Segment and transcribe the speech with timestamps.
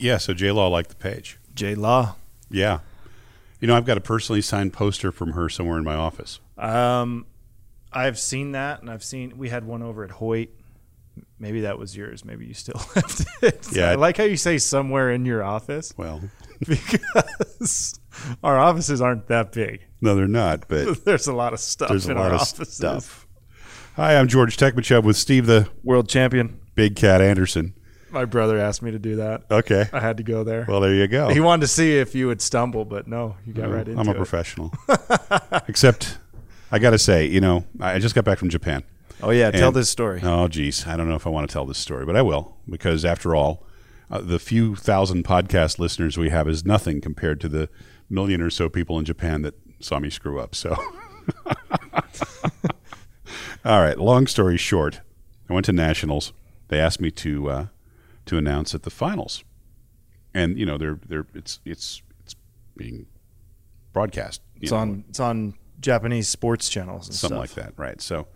[0.00, 1.38] Yeah, so J Law liked the page.
[1.54, 2.16] J Law.
[2.50, 2.80] Yeah.
[3.60, 6.40] You know, I've got a personally signed poster from her somewhere in my office.
[6.56, 7.26] Um,
[7.92, 10.48] I've seen that, and I've seen we had one over at Hoyt.
[11.38, 12.24] Maybe that was yours.
[12.24, 13.68] Maybe you still left it.
[13.72, 13.90] Yeah.
[13.90, 16.22] I like how you say somewhere in your office Well,
[16.66, 17.98] because
[18.42, 19.82] our offices aren't that big.
[20.00, 22.40] no, they're not, but There's a lot of stuff there's a in lot our of
[22.42, 22.74] offices.
[22.76, 23.26] stuff.
[23.96, 26.60] Hi, I'm George Tekmitchov with Steve the World champion.
[26.74, 27.74] Big Cat Anderson.
[28.10, 29.44] My brother asked me to do that.
[29.50, 29.88] Okay.
[29.92, 30.64] I had to go there.
[30.68, 31.28] Well, there you go.
[31.28, 33.98] He wanted to see if you would stumble, but no, you got right into it.
[33.98, 34.16] I'm a it.
[34.16, 34.72] professional.
[35.68, 36.18] Except,
[36.72, 38.82] I got to say, you know, I just got back from Japan.
[39.22, 40.20] Oh yeah, tell this story.
[40.22, 40.86] Oh, geez.
[40.86, 43.34] I don't know if I want to tell this story, but I will because, after
[43.34, 43.66] all,
[44.10, 47.68] uh, the few thousand podcast listeners we have is nothing compared to the
[48.08, 50.54] million or so people in Japan that saw me screw up.
[50.54, 50.74] So,
[53.64, 53.98] all right.
[53.98, 55.00] Long story short,
[55.48, 56.32] I went to nationals.
[56.68, 57.66] They asked me to uh,
[58.30, 59.42] to announce at the finals,
[60.32, 62.36] and you know, they're they're it's it's it's
[62.76, 63.06] being
[63.92, 64.40] broadcast.
[64.60, 67.56] It's know, on it's on Japanese sports channels and something stuff.
[67.56, 68.00] like that, right?
[68.00, 68.28] So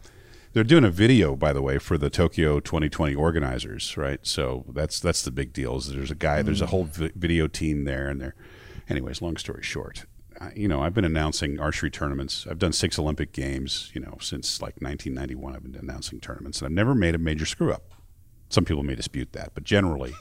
[0.53, 4.19] they're doing a video, by the way, for the Tokyo 2020 organizers, right?
[4.27, 5.77] So that's that's the big deal.
[5.77, 6.71] Is there's a guy, there's a mm.
[6.71, 8.35] whole vi- video team there, and they're,
[8.89, 9.23] anyways.
[9.23, 10.07] Long story short,
[10.41, 12.49] I, you know, I've been announcing archery tournaments.
[12.51, 15.55] I've done six Olympic games, you know, since like 1991.
[15.55, 17.94] I've been announcing tournaments, and I've never made a major screw up.
[18.55, 20.15] Some people may dispute that, but generally,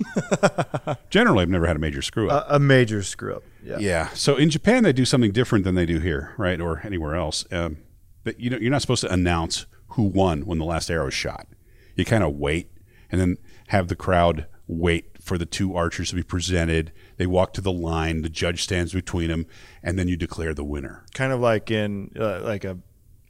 [1.10, 2.50] generally, I've never had a major screw up.
[2.50, 3.44] A, a major screw up.
[3.64, 3.78] Yeah.
[3.80, 4.10] Yeah.
[4.10, 7.46] So in Japan, they do something different than they do here, right, or anywhere else.
[7.52, 7.78] Um,
[8.24, 11.14] but you know, you're not supposed to announce who won when the last arrow is
[11.14, 11.48] shot.
[11.96, 12.72] You kind of wait
[13.12, 16.92] and then have the crowd wait for the two archers to be presented.
[17.18, 18.24] They walk to the line.
[18.24, 19.46] The judge stands between them,
[19.84, 21.06] and then you declare the winner.
[21.14, 22.80] Kind of like in uh, like a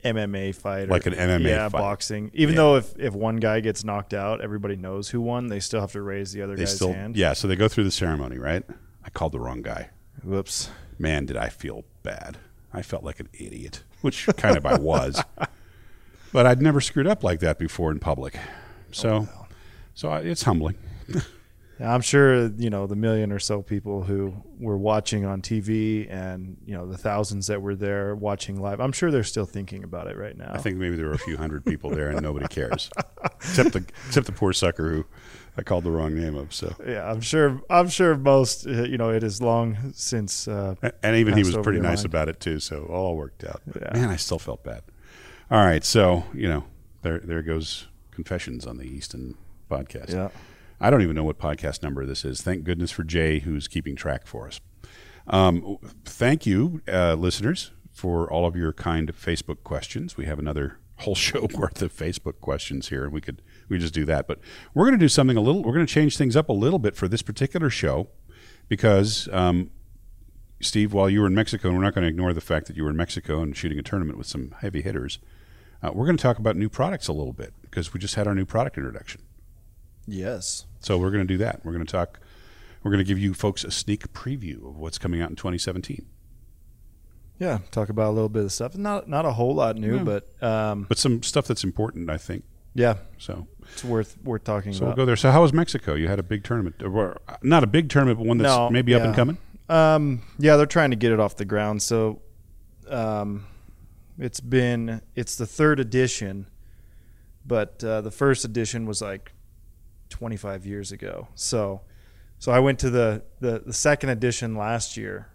[0.03, 1.79] MMA fight, or, Like an MMA yeah, fight.
[1.79, 2.31] boxing.
[2.33, 2.61] Even Yeah.
[2.61, 5.47] though if if one guy gets knocked out, everybody knows who won.
[5.47, 7.15] They still have to raise the other They guy's still, hand.
[7.15, 7.33] yeah.
[7.33, 8.63] So they go through the ceremony, right?
[9.05, 9.89] I called the wrong guy.
[10.23, 10.69] Whoops.
[10.99, 12.37] man, did I feel bad.
[12.73, 15.21] I felt like an idiot, which kind of I was.
[16.31, 18.35] But I'd never screwed up like that before in public.
[18.37, 18.41] Oh,
[18.91, 19.29] so,
[19.93, 20.75] so I, it's humbling.
[21.91, 26.57] I'm sure you know the million or so people who were watching on TV, and
[26.65, 28.79] you know the thousands that were there watching live.
[28.79, 30.51] I'm sure they're still thinking about it right now.
[30.53, 32.89] I think maybe there were a few hundred people there and nobody cares,
[33.35, 35.05] except the except the poor sucker who
[35.57, 36.53] I called the wrong name of.
[36.53, 37.61] So, Yeah, I'm sure.
[37.69, 38.65] I'm sure most.
[38.65, 40.47] uh, You know, it is long since.
[40.47, 42.05] Uh, and even he was pretty nice mind.
[42.05, 42.59] about it too.
[42.59, 43.61] So all worked out.
[43.67, 43.93] But Yeah.
[43.93, 44.81] Man, I still felt bad.
[45.51, 46.63] All right, so you know,
[47.03, 49.35] there there goes confessions on the Easton
[49.69, 50.11] podcast.
[50.11, 50.29] yeah.
[50.79, 52.41] I don't even know what podcast number this is.
[52.41, 54.59] Thank goodness for Jay, who's keeping track for us.
[55.27, 60.17] Um, thank you, uh, listeners, for all of your kind Facebook questions.
[60.17, 63.93] We have another whole show worth of Facebook questions here, and we could we just
[63.93, 64.27] do that.
[64.27, 64.39] But
[64.73, 65.63] we're going to do something a little.
[65.63, 68.09] We're going to change things up a little bit for this particular show
[68.67, 69.29] because.
[69.31, 69.71] Um,
[70.61, 72.77] Steve, while you were in Mexico, and we're not going to ignore the fact that
[72.77, 75.19] you were in Mexico and shooting a tournament with some heavy hitters,
[75.81, 78.27] uh, we're going to talk about new products a little bit because we just had
[78.27, 79.21] our new product introduction.
[80.07, 80.65] Yes.
[80.79, 81.61] So we're going to do that.
[81.63, 82.19] We're going to talk.
[82.83, 86.05] We're going to give you folks a sneak preview of what's coming out in 2017.
[87.39, 87.59] Yeah.
[87.71, 88.75] Talk about a little bit of stuff.
[88.77, 90.05] Not not a whole lot new, No.
[90.05, 92.43] but um, But some stuff that's important, I think.
[92.73, 94.77] yeah, So, it's worth worth talking about.
[94.79, 95.15] so we'll go there.
[95.15, 95.95] So, how was Mexico?
[95.95, 98.93] You had a big tournament, or not a big tournament, but one that's No, maybe
[98.93, 99.37] up and coming.
[99.69, 101.81] Um, yeah, they're trying to get it off the ground.
[101.81, 102.21] So,
[102.89, 103.45] um,
[104.19, 106.47] it's been it's the third edition,
[107.45, 109.31] but uh, the first edition was like
[110.13, 111.27] 25 years ago.
[111.33, 111.81] So,
[112.37, 115.27] so I went to the the, the second edition last year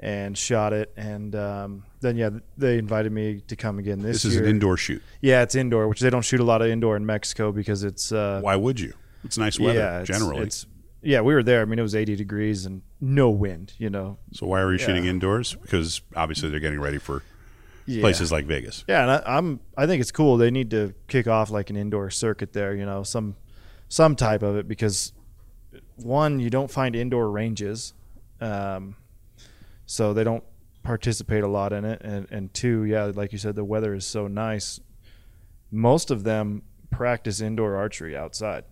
[0.00, 4.32] and shot it, and um, then yeah, they invited me to come again this, This
[4.32, 5.02] is an indoor shoot.
[5.20, 8.10] yeah, it's indoor, which they don't shoot a lot of indoor in Mexico because it's
[8.10, 8.94] uh, Why would you?
[9.24, 10.44] It's nice weather yeah, it's, generally.
[10.44, 10.66] It's
[11.02, 11.60] yeah, we were there.
[11.60, 13.74] I mean, it was 80 degrees and no wind.
[13.76, 15.54] You know, so why are you shooting indoors?
[15.54, 17.22] Because obviously they're getting ready for
[17.84, 18.00] yeah.
[18.00, 18.84] places like Vegas.
[18.88, 20.38] Yeah, and I, I'm I think it's cool.
[20.38, 22.74] They need to kick off like an indoor circuit there.
[22.74, 23.36] You know, some
[23.88, 25.12] some type of it because
[25.96, 27.92] one, you don't find indoor ranges,
[28.40, 28.96] um,
[29.86, 30.44] so they don't
[30.82, 34.06] participate a lot in it, and and two, yeah, like you said, the weather is
[34.06, 34.80] so nice.
[35.70, 38.64] Most of them practice indoor archery outside,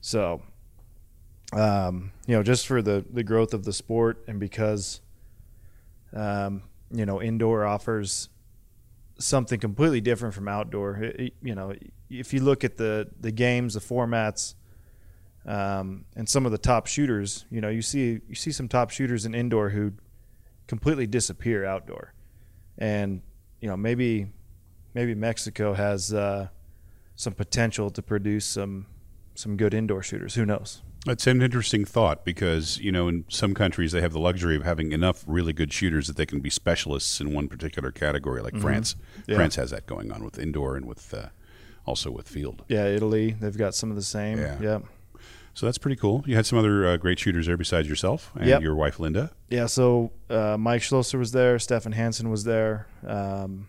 [0.00, 0.42] so
[1.52, 5.00] um, you know, just for the the growth of the sport, and because
[6.14, 8.28] um, you know, indoor offers
[9.18, 11.12] something completely different from outdoor.
[11.42, 11.74] You know,
[12.10, 14.54] if you look at the the games, the formats,
[15.46, 18.90] um, and some of the top shooters, you know, you see you see some top
[18.90, 19.92] shooters in indoor who
[20.66, 22.14] completely disappear outdoor,
[22.78, 23.22] and
[23.60, 24.26] you know maybe
[24.94, 26.48] maybe Mexico has uh,
[27.16, 28.86] some potential to produce some
[29.34, 30.34] some good indoor shooters.
[30.34, 30.82] Who knows?
[31.06, 34.62] It's an interesting thought because you know in some countries they have the luxury of
[34.62, 38.40] having enough really good shooters that they can be specialists in one particular category.
[38.40, 38.94] Like France,
[39.26, 39.34] Yeah.
[39.36, 41.26] France has that going on with indoor and with uh,
[41.86, 42.64] also with field.
[42.68, 44.38] Yeah, Italy, they've got some of the same.
[44.38, 44.58] Yeah.
[44.60, 44.78] Yeah.
[45.54, 46.22] So that's pretty cool.
[46.26, 48.62] You had some other uh, great shooters there besides yourself and Yep.
[48.62, 49.32] your wife Linda.
[49.50, 53.66] Yeah, so uh, Mike Schlosser was there, Stephan Hansen was there, um,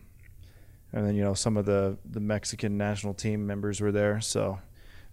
[0.93, 4.21] and then you know some of the the Mexican national team members were there.
[4.21, 4.59] So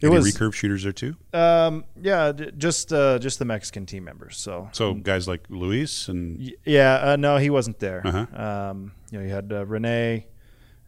[0.00, 1.14] it Any was recurve shooters there too.
[1.32, 4.36] um, yeah, d- just uh, just the Mexican team members.
[4.38, 8.02] So So guys like Luis and Y- yeah, uh, no, he wasn't there.
[8.06, 8.26] Uh-huh.
[8.70, 10.26] Um, you know, you had uh, Renee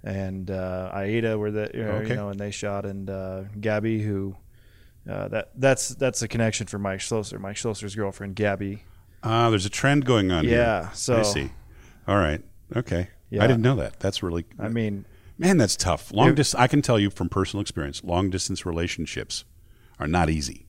[0.05, 2.09] and uh, Aida were the you know, Okay.
[2.11, 4.35] you know, and they shot, and uh, Gabby, who
[5.09, 7.39] uh, that that's that's a connection for Mike Schlosser.
[7.39, 8.85] Mike Schlosser's girlfriend, Gabby.
[9.23, 10.45] ah, there's a trend going on.
[10.45, 10.59] here.
[10.59, 11.51] Yeah, so I see.
[12.09, 12.41] All right.
[12.75, 13.09] Okay.
[13.31, 13.45] Yeah.
[13.45, 14.01] I didn't know that.
[14.01, 14.45] That's really.
[14.59, 15.05] I mean,
[15.39, 16.13] man, that's tough.
[16.13, 19.45] Long It- dis- I can tell you from personal experience, long distance relationships
[19.99, 20.67] are not easy.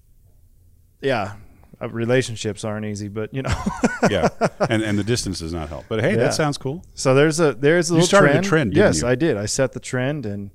[1.02, 1.34] yeah,
[1.82, 3.54] uh, relationships aren't easy, but you know.
[4.10, 4.28] Yeah,
[4.70, 5.86] and and the distance does not help.
[5.88, 6.18] But hey, Yeah.
[6.18, 6.84] that sounds cool.
[6.94, 8.46] So there's a there's a You little started the trend.
[8.46, 9.08] trend, didn't yes, you?
[9.08, 9.38] I did.
[9.38, 10.52] I set the trend, and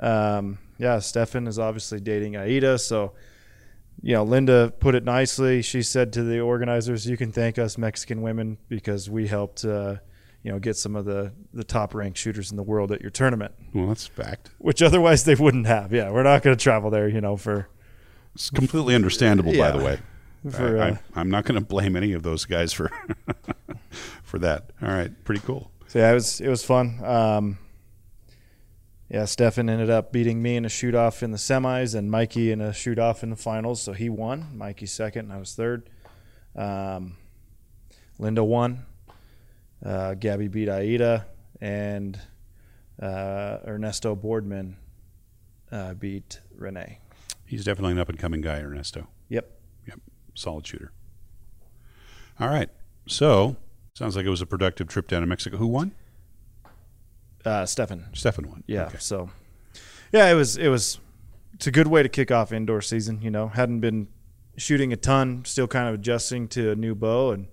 [0.00, 2.76] um, yeah, Stephan is obviously dating Aida.
[2.78, 3.12] So,
[4.02, 5.62] you know, Linda put it nicely.
[5.62, 9.96] She said to the organizers, "You can thank us Mexican women because we helped, uh,
[10.48, 13.10] you know, get some of the the top ranked shooters in the world at your
[13.10, 14.48] tournament, Well, that's fact.
[14.56, 15.92] which otherwise they wouldn't have.
[15.92, 17.68] Yeah, we're not going to travel there, you know, for
[18.34, 19.98] It's completely understandable, by the way.
[20.50, 22.90] For, I, uh, I, I'm not going to blame any of those guys for
[24.22, 24.70] for that.
[24.80, 25.70] All right, pretty cool.
[25.88, 27.04] So yeah, it was it was fun.
[27.04, 27.58] Um,
[29.10, 32.52] yeah, Stephan ended up beating me in a shoot off in the semis, and Mikey
[32.52, 33.82] in a shoot off in the finals.
[33.82, 34.56] So he won.
[34.56, 35.90] Mikey second, and I was third.
[36.56, 37.16] Um,
[38.18, 38.86] Linda won.
[39.84, 41.26] Uh, Gabby beat Aida,
[41.60, 42.18] and
[43.00, 44.76] uh, Ernesto Boardman
[45.70, 46.98] uh, beat Renee.
[47.46, 49.08] He's definitely an up and coming guy, Ernesto.
[49.28, 49.50] Yep.
[49.86, 50.00] Yep.
[50.34, 50.92] Solid shooter.
[52.40, 52.68] All right.
[53.06, 53.56] So
[53.94, 55.56] sounds like it was a productive trip down to Mexico.
[55.56, 55.92] Who won?
[57.44, 58.06] Uh, Stephan.
[58.12, 58.64] Stephan won.
[58.66, 58.86] Yeah.
[58.86, 58.98] Okay.
[59.00, 59.30] So,
[60.12, 60.98] yeah, it was it was
[61.54, 63.22] it's a good way to kick off indoor season.
[63.22, 64.08] You know, hadn't been
[64.56, 67.46] shooting a ton, still kind of adjusting to a new bow and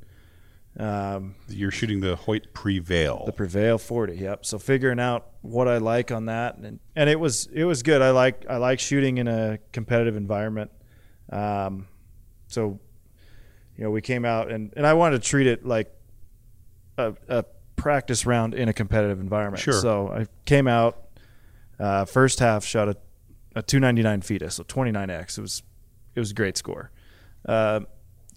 [0.80, 3.24] um, You're shooting the Hoyt Prevail.
[3.25, 4.18] the Prevail 40.
[4.18, 4.45] Yep.
[4.45, 8.01] So figuring out what I like on that, and and it was it was good.
[8.01, 10.72] I like I like shooting in a competitive environment.
[11.31, 11.88] Um,
[12.48, 12.80] so,
[13.77, 15.92] you know, we came out and and I wanted to treat it like
[16.98, 17.45] a, a
[17.75, 19.62] practice round in a competitive environment.
[19.62, 19.74] Sure.
[19.74, 21.07] So I came out
[21.80, 22.98] uh, first half shot a,
[23.56, 25.38] a 299 FITA, so 29x.
[25.38, 25.63] It was
[26.16, 26.92] it was a great score.
[27.48, 27.81] Uh,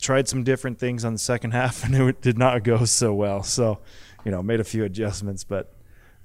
[0.00, 3.42] tried some different things on the second half, and it did not go so well.
[3.42, 3.80] So,
[4.24, 5.74] you know, made a few adjustments, but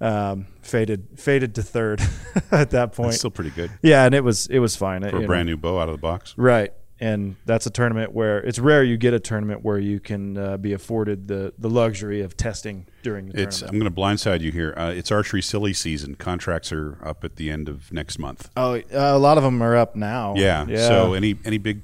[0.02, 2.02] um, faded faded to third
[2.52, 3.12] at that point.
[3.12, 5.02] That's still pretty good yeah, and it was it was fine.
[5.02, 5.28] for you a know.
[5.28, 6.34] brand new bow out of the box.
[6.38, 6.74] Right.
[7.00, 10.56] And that's a tournament where it's rare you get a tournament where you can uh,
[10.56, 13.60] be afforded the, the luxury of testing during the It's.
[13.60, 13.84] tournament.
[13.84, 14.74] I'm going to blindside you here.
[14.78, 16.16] Uh, it's archery silly season.
[16.16, 18.50] Contracts are up at the end of next month.
[18.56, 20.36] Oh, uh, a lot of them are up now.
[20.38, 20.66] Yeah.
[20.66, 20.88] Yeah.
[20.88, 21.81] So any any big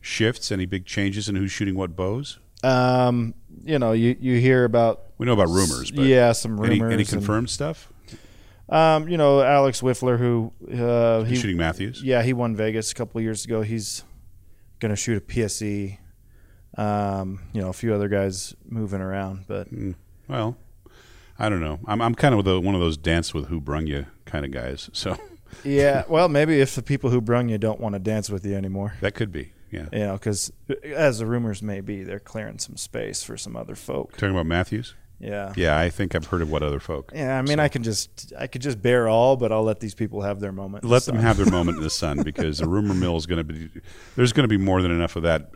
[0.00, 0.50] shifts?
[0.52, 2.38] Any big changes in who's shooting what bows?
[2.64, 3.34] um,
[3.64, 6.92] you know, you, you hear about We know about rumors, but yeah, some any, rumors.
[6.92, 7.92] any and, confirmed stuff?
[8.68, 12.02] um, you know, Alex Wifler, who uh, He's he shooting Mathews.
[12.02, 13.62] yeah he won Vegas a couple of years ago.
[13.62, 14.04] He's
[14.80, 15.98] going to shoot a PSE.
[16.76, 19.68] Um, you know, a few other guys moving around, but
[20.28, 20.56] Well,
[21.38, 21.80] I don't know.
[21.86, 24.50] I'm I'm kind of the, one of those dance with who brung you kind of
[24.52, 24.90] guys.
[24.92, 25.16] So
[25.64, 26.04] yeah.
[26.08, 28.94] Well, maybe if the people who brung you don't want to dance with you anymore.
[29.00, 29.52] that could be.
[29.70, 29.86] Yeah.
[29.92, 30.52] you know, because
[30.84, 34.12] as the rumors may be, they're clearing some space for some other folk.
[34.12, 34.94] Talking about Mathews.
[35.20, 35.52] Yeah.
[35.56, 37.10] Yeah, I think I've heard of what other folk.
[37.14, 39.94] Yeah, I mean, I can just, I could just bear all, but I'll let these
[39.94, 40.84] people have their moment.
[40.84, 43.44] Let them have their moment in the sun because the rumor mill is going to
[43.44, 43.68] be.
[44.16, 45.50] There's going to be more than enough of that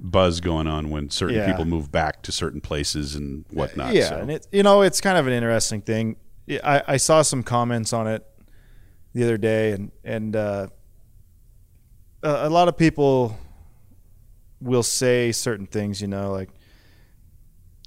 [0.00, 1.46] buzz going on when certain Yeah.
[1.46, 3.94] people move back to certain places and whatnot.
[3.94, 4.16] Yeah, so.
[4.18, 6.16] and it, you know, it's kind of an interesting thing.
[6.64, 8.26] I, I saw some comments on it
[9.14, 10.68] the other day, and and uh,
[12.22, 13.36] a lot of people
[14.62, 16.50] will say certain things, you know, like,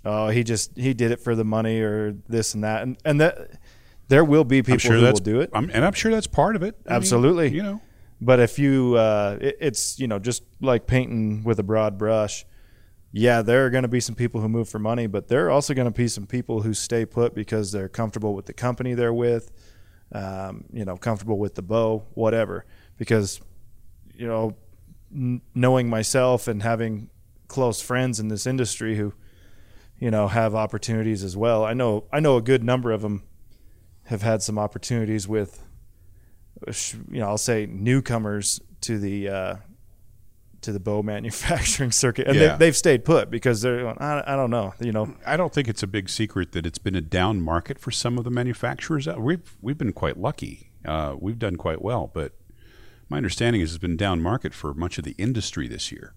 [0.03, 3.21] oh, he just he did it for the money or this and that, and and
[3.21, 3.59] that
[4.07, 5.49] there will be people sure who that's will do it.
[5.53, 6.75] I'm, and I'm sure that's part of it.
[6.85, 7.49] I mean, Absolutely.
[7.49, 7.81] you know,
[8.21, 12.45] But if you, uh, it, it's you know just like painting with a broad brush.
[13.17, 15.49] Yeah, there are going to be some people who move for money, but there are
[15.49, 18.93] also going to be some people who stay put because they're comfortable with the company
[18.93, 19.53] they're with,
[20.11, 22.65] um, you know, comfortable with the bow, whatever.
[22.97, 23.39] Because,
[24.13, 24.57] you know,
[25.15, 27.09] knowing myself and having
[27.47, 29.13] close friends in this industry who,
[29.99, 31.63] you know, have opportunities as well.
[31.63, 33.23] I know I know a good number of them
[34.05, 35.61] have had some opportunities with
[37.11, 39.55] you know, I'll say newcomers to the uh,
[40.61, 42.55] to the bow manufacturing circuit, and Yeah.
[42.55, 45.53] they, they've stayed put because they're going, I, I don't know, you know, I don't
[45.53, 48.31] think it's a big secret that it's been a down market for some of the
[48.31, 49.07] manufacturers.
[49.07, 50.71] We've we've been quite lucky.
[50.85, 52.33] Uh, we've done quite well, but
[53.09, 56.13] my understanding is it's been down market for much of the industry this year.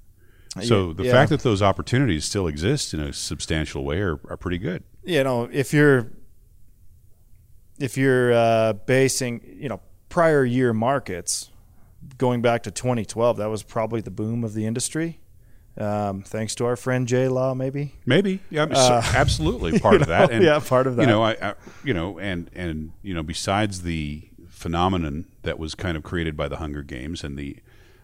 [0.62, 0.92] So Yeah.
[0.94, 1.12] the Yeah.
[1.12, 4.82] fact that those opportunities still exist in a substantial way are, are pretty good.
[5.04, 6.10] you know, if you're
[7.78, 11.50] if you're uh, basing, you know, prior year markets
[12.16, 15.20] going back to 2012, that was probably the boom of the industry.
[15.76, 17.94] Um, thanks to our friend J Law, maybe.
[18.04, 20.30] Maybe, yeah, Uh, absolutely part of that.
[20.32, 21.02] know, yeah, part of that.
[21.02, 21.54] You know, I, I,
[21.84, 24.28] you know, and and you know, besides the
[24.58, 27.56] phenomenon that was kind of created by the Hunger Games and the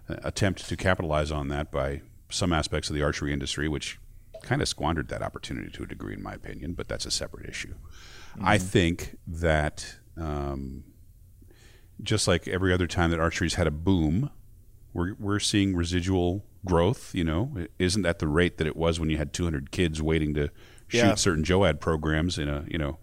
[0.08, 3.98] uh, attempt to capitalize on that by some aspects of the archery industry, which
[4.42, 6.74] kind of squandered that opportunity to a degree, in my opinion.
[6.74, 7.74] But that's a separate issue.
[8.42, 10.84] I think that um,
[12.02, 14.30] just like every other time that archery's had a boom,
[14.92, 17.14] we're we're seeing residual growth.
[17.14, 20.00] You know, it isn't at the rate that it was when you had 200 kids
[20.02, 20.50] waiting to
[20.88, 21.14] shoot Yeah.
[21.14, 22.98] certain JOAD programs in a you know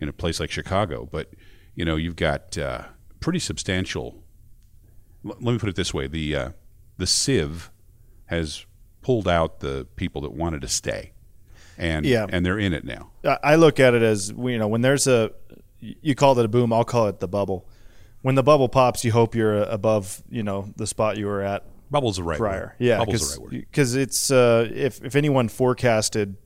[0.00, 1.06] in a place like Chicago.
[1.10, 1.30] But
[1.74, 2.84] you know, you've got uh,
[3.20, 4.22] pretty substantial.
[5.24, 6.50] l- Let me put it this way: the uh,
[6.98, 7.70] the Civ
[8.26, 8.64] has
[9.02, 11.12] pulled out the people that wanted to stay,
[11.78, 12.26] and Yeah.
[12.28, 13.10] and they're in it now.
[13.24, 15.32] I I look at it as you know when there's a
[15.80, 17.66] you called it a boom, I'll call it the bubble.
[18.22, 21.64] When the bubble pops, you hope you're above you know the spot you were at
[21.90, 22.60] Bubble's the right prior.
[22.60, 22.72] word.
[22.78, 26.36] Yeah, Bubble's the right because it's uh, if if anyone forecasted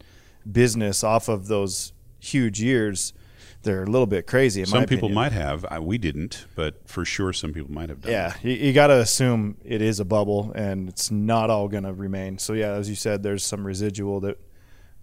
[0.50, 3.12] business off of those huge years,
[3.66, 4.64] they're a little bit crazy.
[4.64, 5.14] Some people opinion.
[5.14, 5.66] might have.
[5.68, 8.12] I, we didn't, but for sure, some people might have done.
[8.12, 11.82] Yeah, you, you got to assume it is a bubble, and it's not all going
[11.82, 12.38] to remain.
[12.38, 14.38] So yeah, as you said, there's some residual that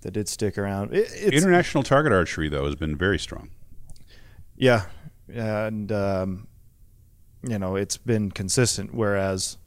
[0.01, 0.93] that did stick around.
[0.93, 3.49] It, it's, International target archery though has been very strong.
[4.55, 4.85] yeah,
[5.27, 6.47] and um,
[7.47, 8.93] you know it's been consistent.
[8.95, 9.57] Whereas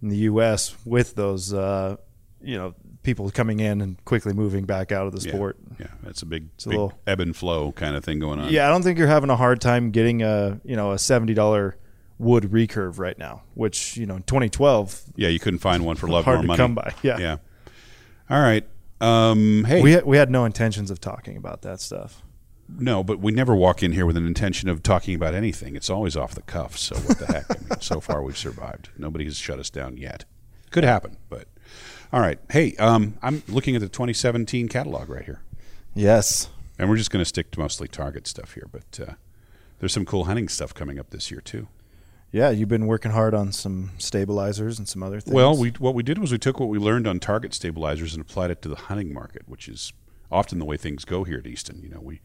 [0.00, 1.96] in the U.S., with those uh,
[2.40, 5.56] you know people coming in and quickly moving back out of the sport.
[5.80, 8.38] Yeah, that's a big, it's a big little- ebb and flow kind of thing going
[8.40, 8.52] on.
[8.52, 11.34] Yeah, I don't think you're having a hard time getting a you know a seventy
[11.34, 11.76] dollar
[12.18, 16.06] wood recurve right now, which you know in 2012 yeah, you couldn't find one for
[16.08, 16.58] love hard nor to money.
[16.58, 16.92] come by.
[17.02, 17.36] Yeah, Yeah.
[18.30, 18.66] All right.
[19.00, 22.22] Um, hey, we had, we had no intentions of talking about that stuff.
[22.68, 25.74] no, but we never walk in here with an intention of talking about anything.
[25.74, 26.78] It's always off the cuff.
[26.78, 27.44] So what the heck?
[27.50, 28.90] I mean, so far we've survived.
[28.96, 30.24] Nobody has shut us down yet.
[30.70, 31.48] Could happen, but
[32.12, 32.38] all right.
[32.50, 35.40] Hey, um, I'm looking at the 2017 catalog right here.
[35.94, 36.48] Yes.
[36.78, 39.12] And we're just going to stick to mostly target stuff here, but uh,
[39.78, 41.68] there's some cool hunting stuff coming up this year too.
[42.32, 45.34] Yeah, you've been working hard on some stabilizers and some other things.
[45.34, 48.22] Well, we what we did was we took what we learned on target stabilizers and
[48.22, 49.92] applied it to the hunting market, which is
[50.30, 51.80] often the way things go here at Easton.
[51.82, 52.22] You know, we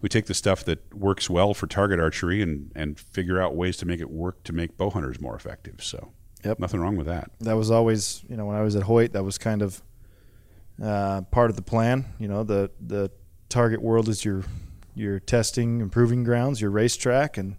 [0.00, 3.76] we take the stuff that works well for target archery and and figure out ways
[3.78, 5.82] to make it work to make bow hunters more effective.
[5.82, 6.12] So,
[6.44, 6.58] Yep.
[6.58, 7.30] nothing wrong with that.
[7.40, 9.82] that was always, you know, when I was at Hoyt, that was kind of
[10.82, 12.06] uh, part of the plan.
[12.18, 13.10] You know, the the
[13.48, 14.44] target world is your
[14.94, 17.56] your testing, improving grounds, your racetrack, and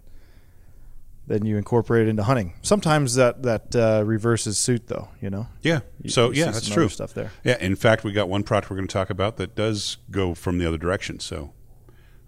[1.26, 2.54] then you incorporate it into hunting.
[2.62, 5.08] Sometimes that that uh, reverses suit, though.
[5.20, 5.46] You know.
[5.62, 5.80] Yeah.
[6.02, 6.88] You- So you yeah, that's true.
[6.88, 7.30] Stuff there.
[7.44, 7.58] Yeah.
[7.60, 10.58] In fact, we got one product we're going to talk about that does go from
[10.58, 11.20] the other direction.
[11.20, 11.52] So.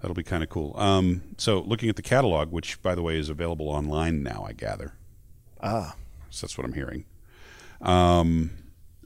[0.01, 0.75] That'll be kind of cool.
[0.77, 4.53] Um, so, looking at the catalog, which, by the way, is available online now, I
[4.53, 4.93] gather.
[5.63, 5.97] Ah,
[6.41, 7.05] that's what I'm hearing.
[7.81, 8.51] Um,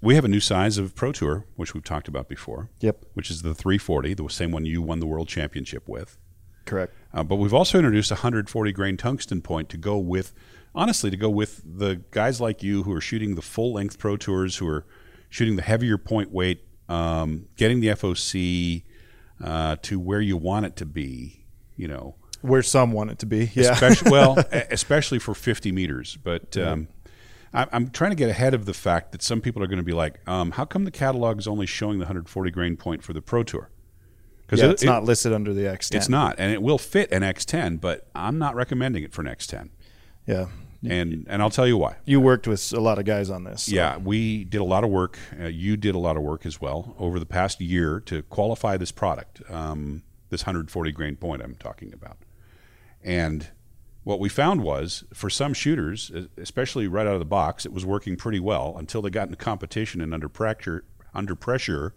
[0.00, 3.30] we have a new size of Pro Tour, which we've talked about before, yep, which
[3.30, 6.16] is the 340, the same one you won the world championship with.
[6.64, 6.94] correct.
[7.12, 10.32] Uh, but we've also introduced a 140 grain tungsten point to go with,
[10.74, 14.16] honestly, to go with the guys like you who are shooting the full length Pro
[14.16, 14.86] Tours, who are
[15.30, 18.84] shooting the heavier point weight, um, getting the FOC
[19.42, 21.44] uh, to where you want it to be,
[21.76, 22.14] you know.
[22.42, 23.50] Where some want it to be.
[23.54, 23.72] Yeah.
[23.72, 24.38] especially well,
[24.70, 26.16] especially for 50 meters.
[26.22, 26.88] But um,
[27.52, 29.92] I'm trying to get ahead of the fact that some people are going to be
[29.92, 33.22] like, um, "How come the catalog is only showing the 140 grain point for the
[33.22, 33.70] Pro Tour?"
[34.46, 35.94] Because yeah, it's not listed under the X10.
[35.96, 39.28] It's not, and it will fit an X10, but I'm not recommending it for an
[39.28, 39.68] X10.
[40.26, 40.46] Yeah.
[40.88, 41.96] And and I'll tell you why.
[42.04, 43.64] You worked with a lot of guys on this.
[43.64, 45.18] so- Yeah, we did a lot of work.
[45.38, 48.76] Uh, you did a lot of work as well over the past year to qualify
[48.76, 52.18] this product, um, this 140 grain point I'm talking about.
[53.02, 53.48] And
[54.08, 57.84] what we found was for some shooters, especially right out of the box, it was
[57.84, 60.82] working pretty well until they got into competition and under pressure.
[61.12, 61.92] Under pressure,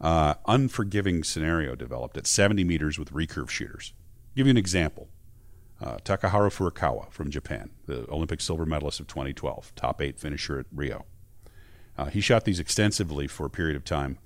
[0.00, 3.92] uh, unforgiving scenario developed at 70 meters with recurve shooters.
[4.36, 5.08] give you an example.
[5.80, 10.66] Uh, Takaharu Furukawa from Japan, the Olympic silver medalist of 2012, top eight finisher at
[10.72, 11.06] Rio.
[11.98, 14.16] Uh, he shot these extensively for a period of time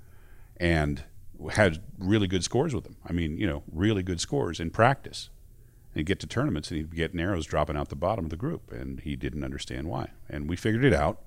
[0.58, 1.04] and
[1.52, 2.96] had really good scores with them.
[3.06, 5.30] I mean, you know, really good scores in practice.
[5.96, 8.36] And he'd get to tournaments and he'd get arrows dropping out the bottom of the
[8.36, 10.10] group, and he didn't understand why.
[10.28, 11.22] And we figured it out.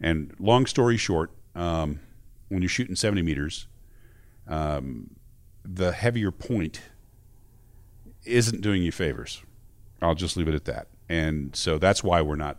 [0.00, 2.00] And long story short, um,
[2.48, 3.66] when you're shooting 70 meters,
[4.48, 5.10] um,
[5.62, 6.80] the heavier point
[8.24, 9.42] isn't doing you favors.
[10.00, 10.88] I'll just leave it at that.
[11.10, 12.56] And so that's why we're not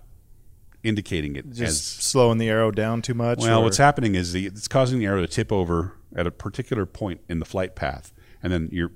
[0.84, 3.40] indicating it Just as slowing the arrow down too much.
[3.40, 6.32] well, or- what's happening is the, it's causing the arrow to tip over at a
[6.32, 8.92] particular point in the flight path, and then you're.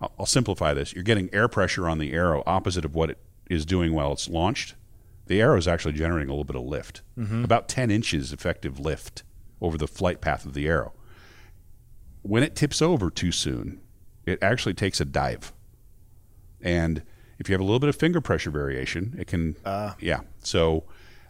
[0.00, 0.92] I'll, I'll simplify this.
[0.92, 4.28] You're getting air pressure on the arrow opposite of what it is doing while it's
[4.28, 4.74] launched.
[5.26, 7.44] The arrow is actually generating a little bit of lift, mm-hmm.
[7.44, 9.22] about 10 inches effective lift
[9.60, 10.92] over the flight path of the arrow.
[12.22, 13.80] When it tips over too soon,
[14.26, 15.52] it actually takes a dive,
[16.60, 17.02] and
[17.38, 19.56] if you have a little bit of finger pressure variation, it can.
[19.64, 19.96] Ah.
[19.98, 20.20] yeah.
[20.40, 20.84] So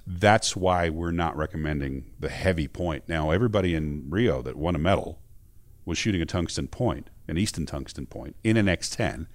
[0.06, 3.04] that's why we're not recommending the heavy point.
[3.08, 5.20] Now, everybody in Rio that won a medal
[5.84, 9.26] was shooting a tungsten point, an Easton tungsten point, in an X10,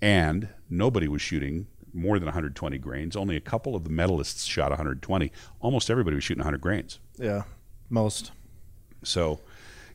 [0.00, 3.16] and nobody was shooting more than 120 grains.
[3.16, 5.32] Only a couple of the medalists shot 120.
[5.60, 6.98] Almost everybody was shooting 100 grains.
[7.18, 7.42] yeah,
[7.90, 8.32] most.
[9.02, 9.40] So,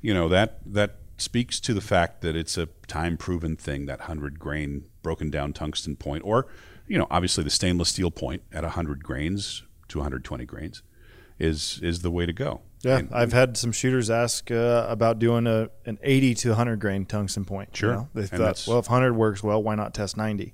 [0.02, 4.00] you know that that speaks to the fact that it's a time proven thing that
[4.00, 6.46] 100 grain broken down tungsten point or
[6.88, 10.84] you know obviously the stainless steel point at 100 grains to 120 grains
[11.40, 12.62] is is the way to go.
[12.88, 16.80] Yeah, And- I've had some shooters ask uh, about doing a an 80 to 100
[16.80, 17.70] grain tungsten point.
[17.74, 17.94] you Sure.
[17.94, 18.10] know?
[18.14, 20.54] They thought, well, if 100 works well, why not test 90?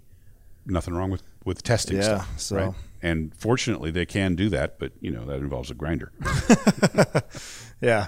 [0.65, 2.39] nothing wrong with with testing Yeah, stuff.
[2.39, 2.73] so- right?
[3.01, 6.11] And fortunately, they can do that, but you know that involves a grinder.
[7.81, 8.07] Yeah.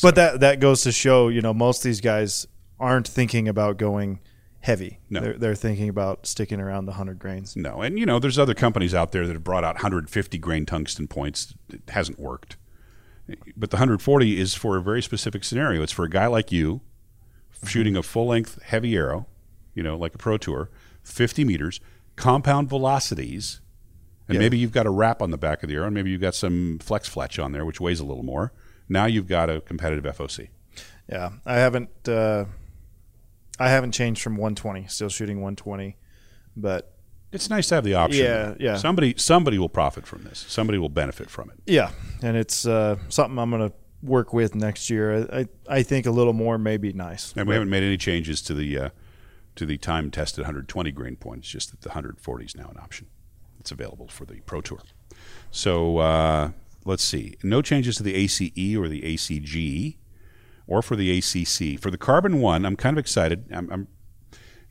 [0.00, 2.46] But that that goes to show, you know, most of these guys
[2.80, 4.20] aren't thinking about going
[4.60, 5.00] heavy.
[5.10, 5.20] No.
[5.20, 7.56] They're, they're thinking about sticking around the 100 grains.
[7.56, 10.64] no, and you know there's other companies out there that have brought out 150 grain
[10.66, 11.54] tungsten points.
[11.68, 12.56] It hasn't worked.
[13.56, 15.82] But the 140 is for a very specific scenario.
[15.82, 16.80] It's for a guy like you
[17.66, 19.26] shooting a full length heavy arrow,
[19.74, 20.68] you know, like a Pro Tour,
[21.04, 21.80] 50 meters,
[22.16, 23.60] compound velocities,
[24.28, 24.40] and Yeah.
[24.40, 26.34] maybe you've got a wrap on the back of the arrow, and maybe you've got
[26.34, 28.52] some flex fletch on there, which weighs a little more.
[28.88, 30.48] Now you've got a competitive FOC.
[31.08, 31.30] Yeah.
[31.46, 32.46] I haven't uh,
[33.58, 34.86] I haven't changed from 120.
[34.88, 35.96] Still shooting 120.
[36.56, 36.92] But
[37.32, 38.24] It's nice to have the option.
[38.24, 38.76] Yeah, yeah.
[38.76, 40.44] Somebody somebody will profit from this.
[40.48, 41.58] Somebody will benefit from it.
[41.66, 41.90] yeah,
[42.22, 45.26] and it's uh, something I'm going to work with next year.
[45.32, 47.32] I, I think a little more may be nice.
[47.36, 48.88] And we haven't made any changes to the uh,
[49.56, 51.40] to the time tested 120 grain point.
[51.40, 53.06] It's just that the 140 is now an option.
[53.60, 54.80] It's available for the Pro Tour.
[55.50, 56.50] So uh,
[56.84, 57.36] let's see.
[57.42, 58.40] No changes to the ACE
[58.76, 59.96] or the ACG
[60.66, 61.80] or for the ACC.
[61.80, 63.44] For the Carbon One, I'm kind of excited.
[63.52, 63.88] I'm, I'm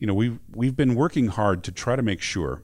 [0.01, 2.63] you know, we've we've been working hard to try to make sure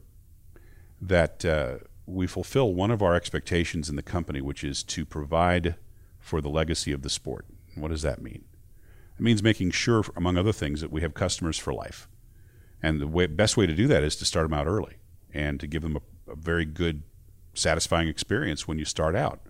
[1.00, 1.76] that uh,
[2.08, 5.76] we fulfill one of our expectations in the company, which is to provide
[6.20, 7.46] for the legacy of the sport.
[7.76, 8.44] What does that mean?
[9.20, 12.08] It means making sure, among other things, that we have customers for life.
[12.82, 14.96] And the way, best way to do that is to start them out early
[15.32, 17.04] and to give them a, a very good,
[17.54, 19.42] satisfying experience when you start out.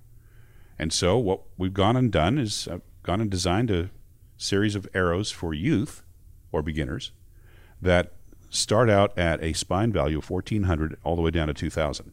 [0.77, 3.91] And so, what we've gone and done is uh, gone and designed a
[4.35, 6.03] series of arrows for youth
[6.51, 7.13] or beginners
[7.81, 8.13] that
[8.49, 12.11] start out at a spine value of 1400 all the way down to 2000.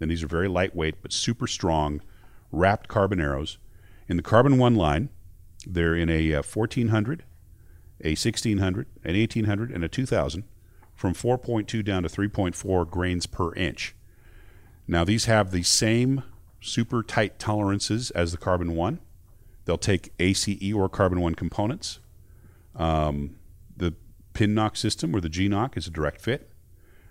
[0.00, 2.00] And these are very lightweight but super strong
[2.50, 3.58] wrapped carbon arrows.
[4.08, 5.08] In the Carbon 1 line,
[5.66, 7.24] they're in a uh, 1400,
[8.02, 10.44] a 1600, an 1800, and a 2000
[10.94, 13.94] from 4.2 down to 3.4 grains per inch.
[14.86, 16.22] Now, these have the same
[16.60, 19.00] super tight tolerances as the Carbon 1.
[19.64, 22.00] They'll take ACE or Carbon 1 components.
[22.74, 23.36] Um,
[24.34, 26.50] pin nock system or the G Nock is a direct fit.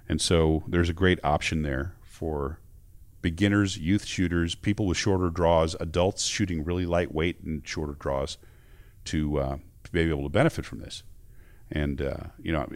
[0.10, 2.60] And so there's a great option there for
[3.22, 8.38] beginners, youth shooters, people with shorter draws, adults shooting really lightweight and shorter draws
[9.06, 9.58] to, uh,
[9.92, 11.04] be able to benefit from this.
[11.72, 12.68] And, uh, you know,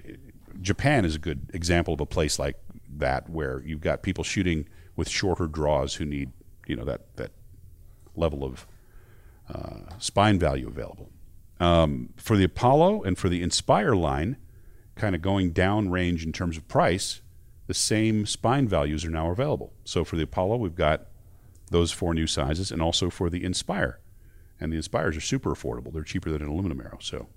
[0.62, 2.58] Japan is a good example of a place like
[2.97, 6.31] that where you've got people shooting with shorter draws who need,
[6.67, 7.31] you know, that, that
[8.15, 8.67] level of
[9.53, 11.10] uh, spine value available.
[11.60, 14.38] Um, for the Apollo and for the Inspire line,
[14.96, 17.22] kind of going down range in terms of price,
[17.68, 19.74] the same spine values are now available.
[19.84, 21.08] So for the Apollo, we've got
[21.72, 24.00] those four new sizes, and also for the Inspire.
[24.60, 27.00] And the Inspires are super affordable; they're cheaper than an aluminum arrow.
[27.02, 27.28] So,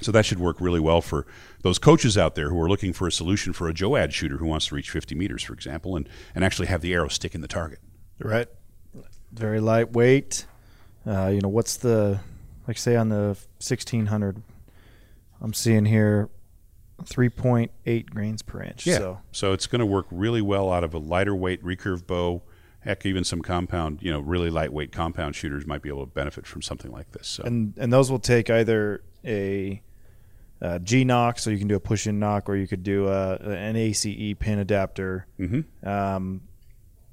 [0.00, 1.26] so that should work really well for
[1.62, 4.46] those coaches out there who are looking for a solution for a JOAD shooter who
[4.46, 7.40] wants to reach 50 meters, for example, and, and actually have the arrow stick in
[7.40, 7.80] the target.
[8.18, 8.48] Right.
[9.32, 10.46] Very lightweight.
[11.06, 12.20] Uh, you know, what's the,
[12.66, 14.42] like, say on the 1600,
[15.40, 16.28] I'm seeing here
[17.02, 18.84] 3.8 grains per inch.
[18.98, 22.42] So, So it's going to work really well out of a lighter weight recurve bow.
[22.80, 26.46] Heck, even some compound, you know, really lightweight compound shooters might be able to benefit
[26.46, 27.26] from something like this.
[27.26, 29.82] So and and those will take either a
[30.62, 33.08] uh, G Nock, so you can do a push in nock, or you could do
[33.08, 35.26] a, an ACE pin adapter.
[35.38, 35.88] Mm-hmm.
[35.88, 36.42] Um,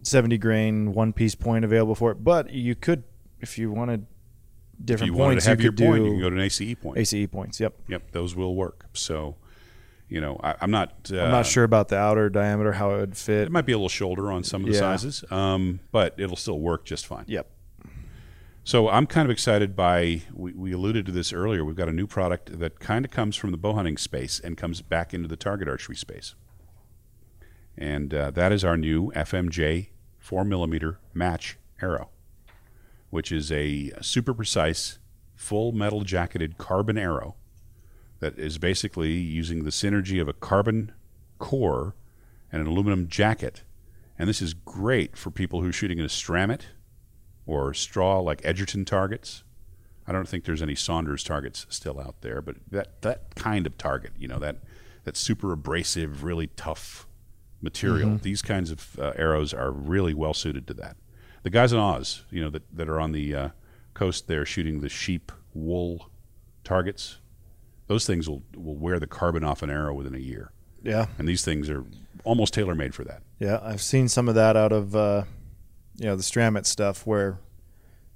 [0.03, 3.03] 70 grain one piece point available for it, but you could,
[3.39, 4.05] if you wanted
[4.83, 6.41] If different you wanted points, to have you your point, you can go to an
[6.41, 6.97] ACE point.
[6.97, 7.59] ACE points.
[7.59, 7.73] Yep.
[7.87, 8.85] Yep, those will work.
[8.93, 9.37] So,
[10.09, 11.09] you know, I, I'm not.
[11.11, 13.47] Uh, I'm not sure about the outer diameter how it would fit.
[13.47, 14.79] It might be a little shoulder on some of the Yeah.
[14.79, 17.23] sizes, um, but it'll still work just fine.
[17.27, 17.49] Yep.
[18.65, 20.21] So I'm kind of excited by.
[20.33, 21.63] We, we alluded to this earlier.
[21.65, 24.57] We've got a new product that kind of comes from the bow hunting space and
[24.57, 26.35] comes back into the target archery space,
[27.77, 32.09] and uh, that is our new FMJ four millimeter match arrow,
[33.13, 34.97] which is a super precise,
[35.35, 37.35] full metal jacketed carbon arrow
[38.19, 40.91] that is basically using the synergy of a carbon
[41.37, 41.93] core
[42.51, 43.61] and an aluminum jacket.
[44.17, 46.61] And this is great for people who are shooting in a Stramit
[47.45, 49.43] or straw like Edgerton targets.
[50.07, 53.77] I don't think there's any Saunders targets still out there, but that, that kind of
[53.77, 54.57] target, you know, that,
[55.03, 57.05] that super abrasive, really tough
[57.61, 60.97] material, these kinds of uh, arrows are really well suited to that.
[61.43, 63.49] The guys in Oz, you know, that, that are on the uh,
[63.93, 66.09] coast there shooting the sheep wool
[66.63, 67.17] targets,
[67.87, 70.51] those things will, will wear the carbon off an arrow within a year.
[70.81, 71.07] Yeah.
[71.17, 71.83] And these things are
[72.23, 73.21] almost tailor made for that.
[73.39, 73.59] Yeah.
[73.61, 75.23] I've seen some of that out of, uh,
[75.97, 77.39] you know, the Stramit stuff where,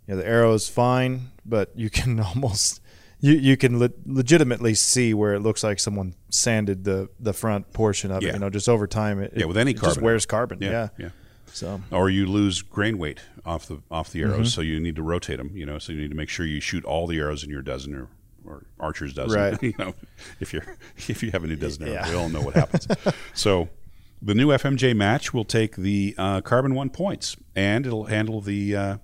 [0.08, 2.82] you know, the arrow is fine, but you can almost,
[3.20, 7.74] you, you can le- legitimately see where it looks like someone sanded the, the front
[7.74, 8.30] portion of Yeah.
[8.30, 9.20] it, you know, just over time.
[9.20, 10.04] It, Yeah, with any it just carbon.
[10.04, 10.60] wears carbon.
[10.62, 10.88] Yeah, Yeah.
[10.98, 11.10] yeah.
[11.58, 15.02] So, Or you lose grain weight off the off the arrows, so you need to
[15.04, 15.52] rotate them.
[15.56, 17.64] You know, so you need to make sure you shoot all the arrows in your
[17.64, 18.08] dozen or,
[18.46, 19.40] or archer's dozen.
[19.40, 19.62] Right.
[19.64, 19.94] you know,
[20.40, 20.66] if you're
[21.08, 22.10] if you have a new dozen arrows, Yeah.
[22.10, 22.88] we all know what happens.
[23.34, 23.70] so,
[24.22, 28.76] the new FMJ match will take the uh, carbon one points, and it'll handle the
[28.76, 28.98] uh,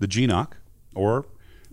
[0.00, 0.56] the G Nock,
[0.96, 1.26] or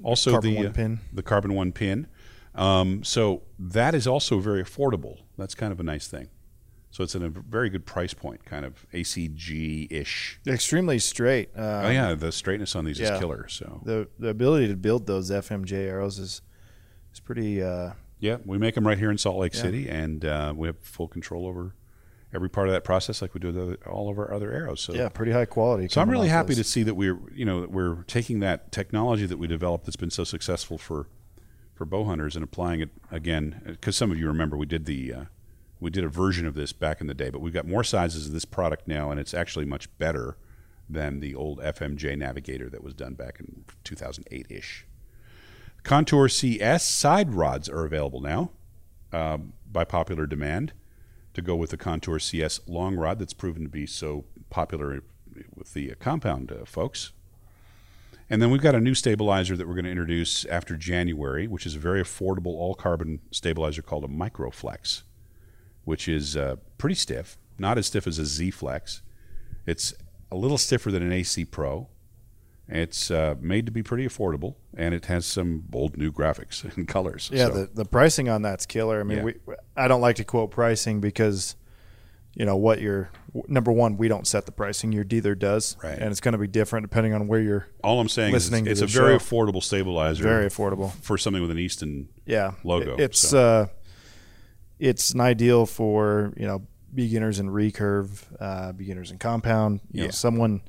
[0.03, 0.99] also Carbon the one uh, pin.
[1.11, 2.05] the carbon one pin.
[2.53, 5.17] Um, so that is also very affordable.
[5.37, 6.29] That's kind of a nice thing.
[6.95, 10.39] So it's at a very good price point, kind of ACG ish.
[10.47, 11.49] extremely straight.
[11.53, 13.15] Uh, Oh yeah, the straightness on these yeah.
[13.15, 13.49] is killer.
[13.49, 16.41] So The, the ability to build those FMJ arrows is,
[17.13, 19.62] is pretty, uh, yeah, we make them right here in Salt Lake Yeah.
[19.62, 21.75] City, and uh, we have full control over
[22.34, 24.79] every part of that process, like we do with all of our other arrows.
[24.79, 25.89] So yeah, pretty high quality.
[25.89, 26.60] So I'm really happy those.
[26.60, 29.97] to see that we're you know that we're taking that technology that we developed that's
[29.97, 31.10] been so successful for
[31.73, 35.13] for bow hunters and applying it again because some of you remember we did the
[35.13, 35.23] uh,
[35.79, 38.27] we did a version of this back in the day, but we've got more sizes
[38.27, 40.38] of this product now, and it's actually much better
[40.89, 44.85] than the old FMJ Navigator that was done back in 2008 ish.
[45.83, 48.51] Contour CS side rods are available now
[49.11, 50.73] um, by popular demand
[51.33, 55.03] to go with the Contour CS long rod that's proven to be so popular
[55.53, 57.11] with the uh, compound uh, folks.
[58.29, 61.65] And then we've got a new stabilizer that we're going to introduce after January, which
[61.65, 65.03] is a very affordable all carbon stabilizer called a Microflex,
[65.86, 69.02] which is uh, pretty stiff, not as stiff as a Z Flex.
[69.65, 69.93] It's
[70.32, 71.88] a little stiffer than an AC Pro.
[72.67, 76.88] It's uh, made to be pretty affordable, and it has some bold new graphics and
[76.88, 77.30] colors.
[77.32, 79.00] Yeah, So- the, the pricing on that's killer.
[79.00, 79.24] I mean, Yeah.
[79.24, 79.34] we
[79.78, 81.56] I don't like to quote pricing because
[82.34, 83.12] you know what you're
[83.48, 84.91] number one, we don't set the pricing.
[84.91, 85.98] Your dealer does, Right.
[85.98, 87.67] and it's going to be different depending on where you're.
[87.84, 90.91] all I'm saying is it's, it's a very affordable stabilizer, Very affordable.
[91.02, 93.39] for something with an Easton Yeah, logo, It- It's so.
[93.39, 93.67] uh,
[94.79, 99.81] it's an ideal for you know beginners in recurve, uh, beginners in compound.
[99.91, 100.61] You know, someone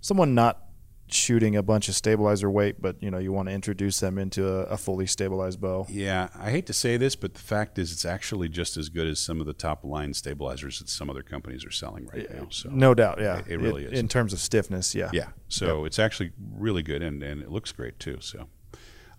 [0.00, 0.60] someone not
[1.06, 4.48] shooting a bunch of stabilizer weight, but you know you want to introduce them into
[4.48, 5.86] a, a fully stabilized bow.
[5.90, 9.06] Yeah, I hate to say this, but the fact is, it's actually just as good
[9.06, 12.46] as some of the top line stabilizers that some other companies are selling right now.
[12.50, 13.98] So No doubt, yeah, It- it really is.
[13.98, 14.94] in terms of stiffness.
[14.94, 18.16] Yeah, yeah, so it's actually really good, and, and it looks great too.
[18.20, 18.48] So,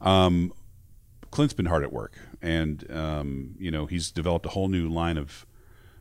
[0.02, 0.54] um,
[1.36, 5.18] Clint's been hard at work, and um, you know he's developed a whole new line
[5.18, 5.46] of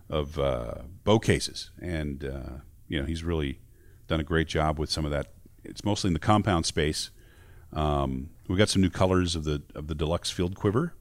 [0.09, 3.59] of uh, bow cases, and uh, you know he's really
[4.07, 5.33] done a great job with some of that.
[5.65, 7.11] It's mostly in the compound space.
[7.73, 10.95] Um, we got some new colors of the of the deluxe field quiver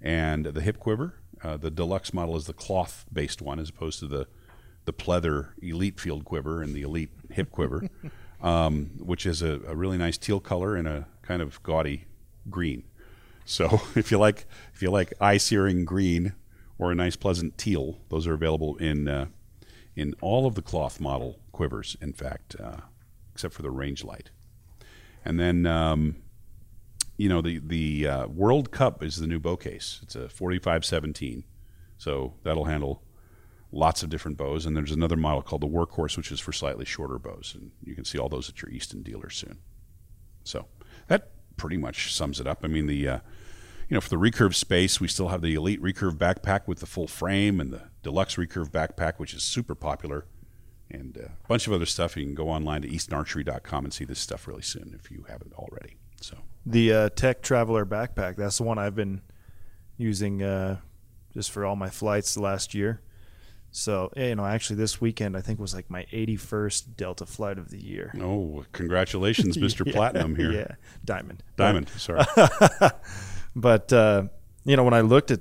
[0.00, 1.16] and the hip quiver.
[1.42, 4.28] Uh, the deluxe model is the cloth based one, as opposed to the
[4.84, 7.88] the pleather elite field quiver and the elite hip quiver,
[8.40, 12.04] um, which is a, a really nice teal color and a kind of gaudy
[12.48, 12.84] green.
[13.44, 16.34] So if you like if you like eye searing green
[16.78, 19.26] or a nice pleasant teal, those are available in uh,
[19.94, 21.96] in all of the cloth model quivers.
[22.00, 22.78] In fact, uh,
[23.32, 24.30] except for the range light.
[25.24, 26.16] And then um,
[27.16, 30.00] you know the the uh, World Cup is the new bow case.
[30.02, 31.44] It's a 4517,
[31.98, 33.02] so that'll handle
[33.70, 34.66] lots of different bows.
[34.66, 37.94] And there's another model called the Workhorse, which is for slightly shorter bows, and you
[37.94, 39.58] can see all those at your Easton dealer soon.
[40.44, 40.66] So
[41.06, 41.30] that
[41.62, 42.62] pretty much sums it up.
[42.64, 43.18] I mean the uh,
[43.88, 46.86] you know, for the recurve space, we still have the Elite Recurve backpack with the
[46.86, 50.24] full frame and the Deluxe Recurve backpack, which is super popular,
[50.90, 52.16] and uh, a bunch of other stuff.
[52.16, 55.52] You can go online to eastonarchery.com and see this stuff really soon if you haven't
[55.52, 55.96] already.
[56.20, 58.36] So The uh, Tech Traveler backpack.
[58.36, 59.20] That's the one I've been
[59.98, 60.78] using uh,
[61.34, 63.02] just for all my flights last year.
[63.72, 67.70] So you know, actually, this weekend I think was like my 81st Delta flight of
[67.70, 68.14] the year.
[68.20, 69.86] Oh, congratulations, Mr.
[69.86, 70.52] Yeah, Platinum here.
[70.52, 71.42] Yeah, diamond.
[71.56, 72.24] Diamond, sorry.
[73.54, 74.24] But uh,
[74.64, 75.40] you know, when I looked at,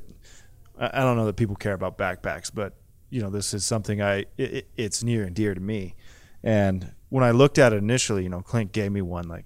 [0.79, 2.73] I I don't know that people care about backpacks, but
[3.09, 5.95] you know, this is something I it, it's near and dear to me.
[6.43, 9.45] And when I looked at it initially, you know, Clint gave me one like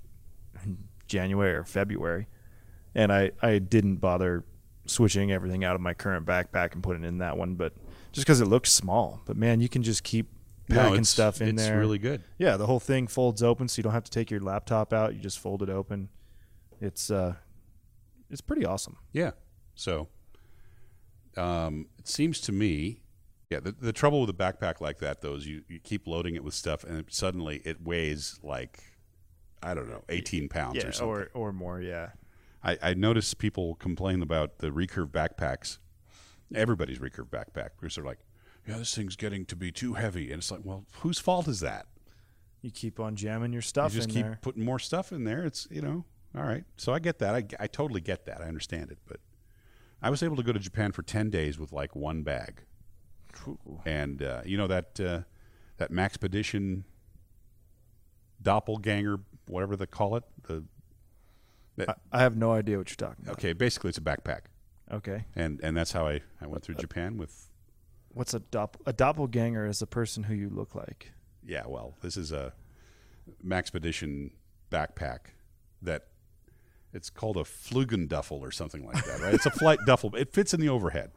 [1.07, 2.27] January or February,
[2.93, 4.45] and I I didn't bother
[4.87, 7.73] switching everything out of my current backpack and putting in that one, but
[8.15, 9.21] just because it looked small.
[9.25, 10.31] But man, you can just keep
[10.69, 11.77] packing it's- stuff in it's there.
[11.79, 12.23] really good.
[12.37, 15.13] Yeah, the whole thing folds open, so you don't have to take your laptop out.
[15.13, 16.09] You just fold it open.
[16.81, 17.35] It's uh,
[18.29, 18.97] it's pretty awesome.
[19.13, 19.31] Yeah.
[19.75, 20.07] So
[21.37, 23.01] um, it seems to me,
[23.49, 26.35] yeah, the, the trouble with a backpack like that, though, is you, you keep loading
[26.35, 28.79] it with stuff and it, suddenly it weighs like,
[29.61, 31.09] I don't know, 18 pounds yeah, or something.
[31.09, 31.81] or or more.
[31.81, 32.09] Yeah,
[32.63, 35.79] I, I notice people complain about the recurve backpacks.
[36.53, 38.19] Everybody's recurve backpack because they're like,
[38.67, 40.31] yeah, this thing's getting to be too heavy.
[40.31, 41.87] And it's like, well, whose fault is that?
[42.65, 44.39] you keep on jamming your stuff you just keep there.
[44.41, 45.45] putting more stuff in there.
[45.45, 46.03] It's, you know,
[46.35, 46.63] all right.
[46.77, 47.35] So I get that.
[47.35, 48.41] I, I totally get that.
[48.41, 48.97] I understand it.
[49.07, 49.19] But
[50.01, 52.63] I was able to go to Japan for 10 days with like one bag.
[53.47, 53.81] Ooh.
[53.85, 55.19] And, uh, you know, that, uh,
[55.77, 56.85] that Maxpedition
[58.41, 60.23] doppelganger, whatever they call it.
[60.47, 60.63] The
[61.77, 63.33] I, I have no idea what you're talking about.
[63.33, 64.45] Okay, basically it's a backpack.
[64.91, 67.49] Okay, And, and that's how I, I went through Japan with
[68.13, 69.65] what's a dopp- a doppelganger?
[69.65, 71.11] Is a person who you look like.
[71.43, 72.53] Yeah, well, this is a
[73.45, 74.31] Maxpedition
[74.71, 75.19] backpack
[75.81, 76.07] that
[76.93, 79.33] it's called a Flugenduffel or something like that, right?
[79.33, 80.15] it's a flight duffel.
[80.15, 81.11] It fits in the overhead.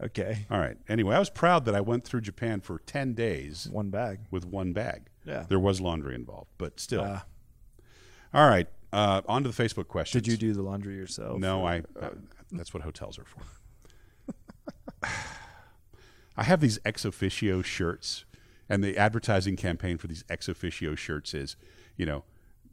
[0.00, 0.76] Okay, All right.
[0.88, 4.20] Anyway, I was proud that I went through Japan for 10 days one bag.
[4.30, 5.08] with one bag.
[5.24, 5.44] Yeah.
[5.48, 7.00] There was laundry involved, but still.
[7.02, 7.20] Uh,
[8.32, 8.68] All right.
[8.92, 10.20] Uh, on to the Facebook question.
[10.22, 11.40] did you do the laundry yourself?
[11.40, 11.78] No, or- I.
[12.00, 12.10] Uh,
[12.52, 13.42] that's what hotels are for.
[16.36, 18.24] I have these ExOfficio shirts,
[18.68, 21.56] and the advertising campaign for these ExOfficio shirts is,
[21.96, 22.24] you know,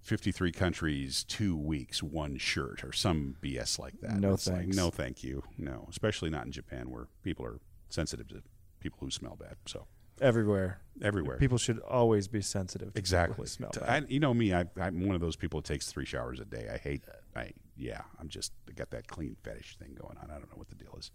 [0.02, 4.20] 53 countries, two weeks, one shirt, or some BS like that.
[4.20, 4.78] No It's like, thanks.
[4.78, 5.42] no, thank you.
[5.58, 7.60] No, especially not in Japan where people are
[7.90, 8.44] sensitive to
[8.80, 9.56] people who smell bad.
[9.66, 9.88] So
[10.22, 10.82] everywhere.
[11.02, 11.38] everywhere.
[11.38, 12.94] People should always be sensitive.
[12.94, 13.48] To Exactly.
[13.48, 14.04] Smell bad.
[14.04, 14.54] I, you know me.
[14.54, 16.70] I, I'm one of those people that takes three showers a day.
[16.72, 17.04] I hate.
[17.36, 18.02] I yeah.
[18.20, 20.30] I'm just I got that clean fetish thing going on.
[20.30, 21.12] I don't know what the deal is.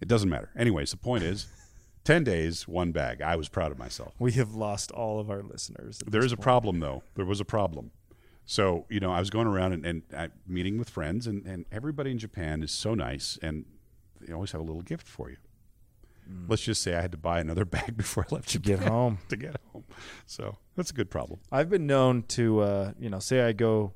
[0.00, 0.50] It doesn't matter.
[0.56, 1.46] Anyways, the point is,
[2.04, 3.22] ten days, one bag.
[3.22, 4.14] I was proud of myself.
[4.18, 6.00] we have lost all of our listeners.
[6.06, 7.02] There is is a problem though.
[7.14, 7.90] There was a problem.
[8.44, 11.66] So you know, I was going around and, and I, meeting with friends, and, and
[11.72, 13.64] everybody in Japan is so nice, and
[14.20, 15.36] they always have a little gift for you.
[16.48, 18.88] Let's just say I had to buy another bag before I left to Japan get
[18.88, 19.18] home.
[19.28, 19.84] to get home.
[20.26, 21.40] So that's a good problem.
[21.52, 23.92] I've been known to, uh, you know, say I go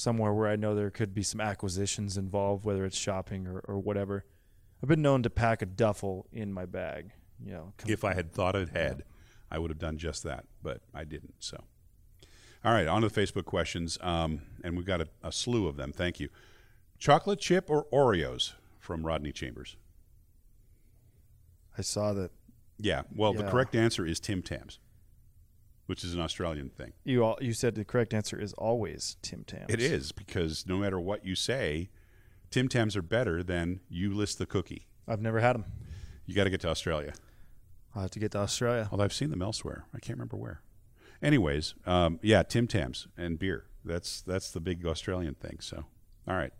[0.00, 3.78] somewhere where I know there could be some acquisitions involved, whether it's shopping or, or
[3.78, 4.24] whatever.
[4.82, 7.10] I've been known to pack a duffel in my bag.
[7.44, 9.02] You know, com- If I had thought ahead,
[9.50, 11.34] I would have done just that, but I didn't.
[11.40, 11.62] So,
[12.64, 15.76] all right, on to the Facebook questions, um, and we've got a, a slew of
[15.76, 15.92] them.
[15.92, 16.30] Thank you.
[16.98, 19.76] Chocolate chip or Oreos from Rodney Chambers?
[21.76, 22.30] I saw that
[22.78, 23.02] Yeah.
[23.14, 24.78] Well, the correct answer is Tim Tams,
[25.90, 26.92] which is an Australian thing.
[27.02, 29.66] you all you said the correct answer is always Tim Tams.
[29.68, 31.90] It is because no matter what you say,
[32.52, 34.86] Tim Tams are better than you list the cookie.
[35.08, 35.64] I've never had them.
[36.26, 37.12] You got to get to Australia.
[37.92, 38.88] I'll have to get to Australia.
[38.92, 40.62] Although I've seen them elsewhere, I can't remember where.
[41.20, 43.64] Anyways, um, yeah, Tim Tams and beer.
[43.84, 45.58] That's that's the big Australian thing.
[45.58, 45.86] So,
[46.28, 46.52] all right,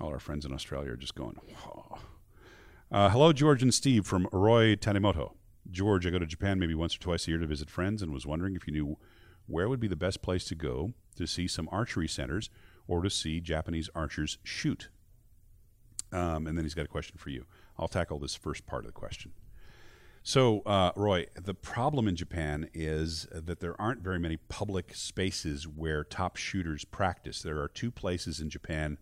[0.00, 1.34] all our friends in Australia are just going.
[1.34, 1.98] "Whoa."
[2.92, 5.32] Uh, hello, George and Steve from Roy Tanimoto.
[5.70, 8.12] George, I go to Japan maybe once or twice a year to visit friends, and
[8.12, 8.98] was wondering if you knew
[9.46, 12.50] where would be the best place to go to see some archery centers
[12.88, 14.88] or to see Japanese archers shoot.
[16.12, 17.46] Um, and then he's got a question for you.
[17.78, 19.32] I'll tackle this first part of the question.
[20.22, 25.68] So, uh, Roy, the problem in Japan is that there aren't very many public spaces
[25.68, 27.42] where top shooters practice.
[27.42, 28.98] There are two places in Japan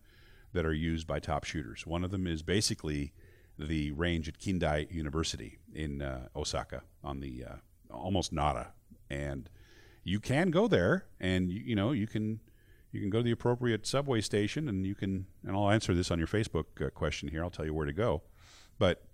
[0.53, 1.87] that are used by top shooters.
[1.87, 3.15] One of them is basically
[3.59, 7.55] the range at Kindai University in uh, Osaka on the uh,
[7.91, 8.73] almost Nara,
[9.11, 9.49] and
[10.03, 12.41] you can go there, and you, you know you can
[12.93, 16.11] you can go to the appropriate subway station, and you can and I'll answer this
[16.11, 17.43] on your Facebook uh, question here.
[17.43, 18.23] I'll tell you where to go,
[18.79, 19.05] but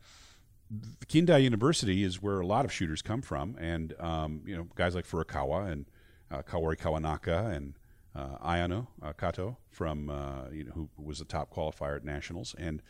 [1.06, 4.94] Kindai University is where a lot of shooters come from, and um, you know guys
[4.94, 5.86] like Furukawa and
[6.30, 7.74] uh, Kaori Kawanaka and
[8.14, 12.54] uh, Ayano uh, Kato from uh, you know who was a top qualifier at nationals,
[12.58, 12.82] and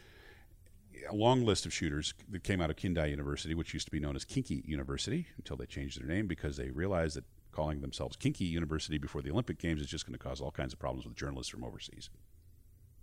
[1.09, 4.01] a long list of shooters that came out of Kindai University, which used to be
[4.01, 8.17] known as Kinki University, until they changed their name because they realized that calling themselves
[8.17, 11.07] Kinki University before the Olympic Games is just going to cause all kinds of problems
[11.07, 12.11] with journalists from overseas.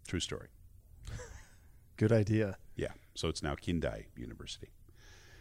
[0.07, 0.47] True story.
[1.97, 2.57] Good idea.
[2.75, 2.93] Yeah.
[3.15, 4.69] So it's now Kindai University,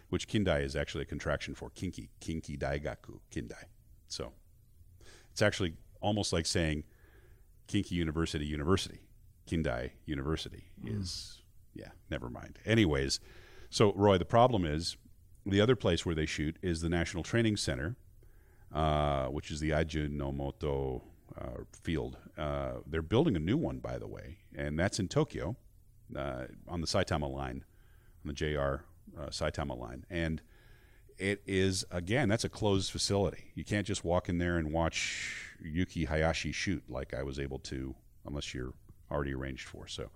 [0.08, 3.64] which Kindai is actually a contraction for Kinki, Kinki Daigaku, Kindai.
[4.08, 4.32] So
[5.30, 6.84] it's actually almost like saying
[7.68, 9.00] Kinki University University.
[9.46, 11.00] Kindai University hmm.
[11.00, 11.42] is,
[11.76, 12.58] yeah, never mind.
[12.64, 13.20] Anyways,
[13.70, 14.96] so Roy, the problem is
[15.44, 17.96] the other place where they shoot is the National Training Center,
[18.72, 21.02] uh, which is the Ajinomoto
[21.40, 22.16] uh, field.
[22.36, 25.56] Uh, they're building a new one, by the way, and that's in Tokyo
[26.16, 27.64] uh, on the Saitama line,
[28.24, 28.84] on the JR
[29.18, 30.04] uh, Saitama line.
[30.10, 30.42] And
[31.18, 33.52] it is, again, that's a closed facility.
[33.54, 37.58] You can't just walk in there and watch Yuki Hayashi shoot like I was able
[37.60, 37.94] to,
[38.26, 38.74] unless you're
[39.10, 39.86] already arranged for.
[39.86, 40.10] So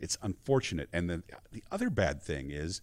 [0.00, 0.88] it's unfortunate.
[0.92, 2.80] And the, the other bad thing is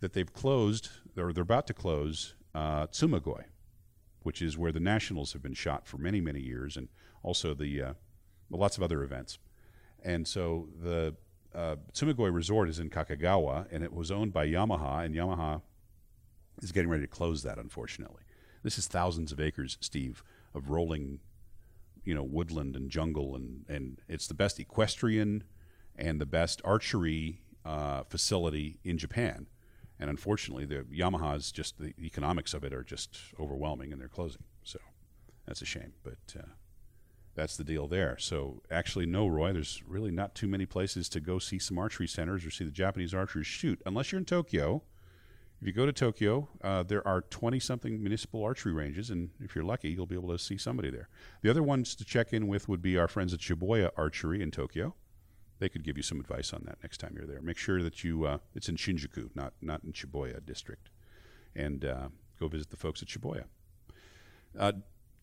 [0.00, 3.44] that they've closed, or they're about to close, uh, Tsumagoi
[4.26, 6.88] which is where the Nationals have been shot for many, many years, and
[7.22, 7.92] also the uh,
[8.50, 9.38] lots of other events.
[10.02, 11.14] And so the
[11.54, 15.62] uh, Tsumagoi Resort is in Kakegawa, and it was owned by Yamaha, and Yamaha
[16.60, 18.24] is getting ready to close that, unfortunately.
[18.64, 20.24] This is thousands of acres, Steve,
[20.56, 21.20] of rolling,
[22.02, 25.44] you know, woodland and jungle, and, and it's the best equestrian
[25.98, 29.46] and the best archery uh, facility in Japan.
[29.98, 34.44] And unfortunately, the Yamaha's just the economics of it are just overwhelming, and they're closing.
[34.62, 34.78] So
[35.46, 36.48] that's a shame, but uh,
[37.34, 38.16] that's the deal there.
[38.18, 39.52] So actually, no, Roy.
[39.52, 42.70] There's really not too many places to go see some archery centers or see the
[42.70, 44.82] Japanese archers shoot, unless you're in Tokyo.
[45.62, 49.54] If you go to Tokyo, uh, there are 20 something municipal archery ranges, and if
[49.54, 51.08] you're lucky, you'll be able to see somebody there.
[51.40, 54.50] The other ones to check in with would be our friends at Shibuya Archery in
[54.50, 54.94] Tokyo
[55.58, 57.40] they could give you some advice on that next time you're there.
[57.40, 60.90] Make sure that you uh, it's in Shinjuku, not not in Shibuya district,
[61.54, 63.44] and uh, go visit the folks at Shibuya.
[64.58, 64.72] Uh,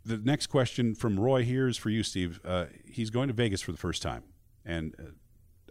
[0.06, 2.40] the next question from Roy here is for you, Steve.
[2.44, 4.24] Uh, he's going to Vegas for the first time,
[4.66, 5.12] and uh,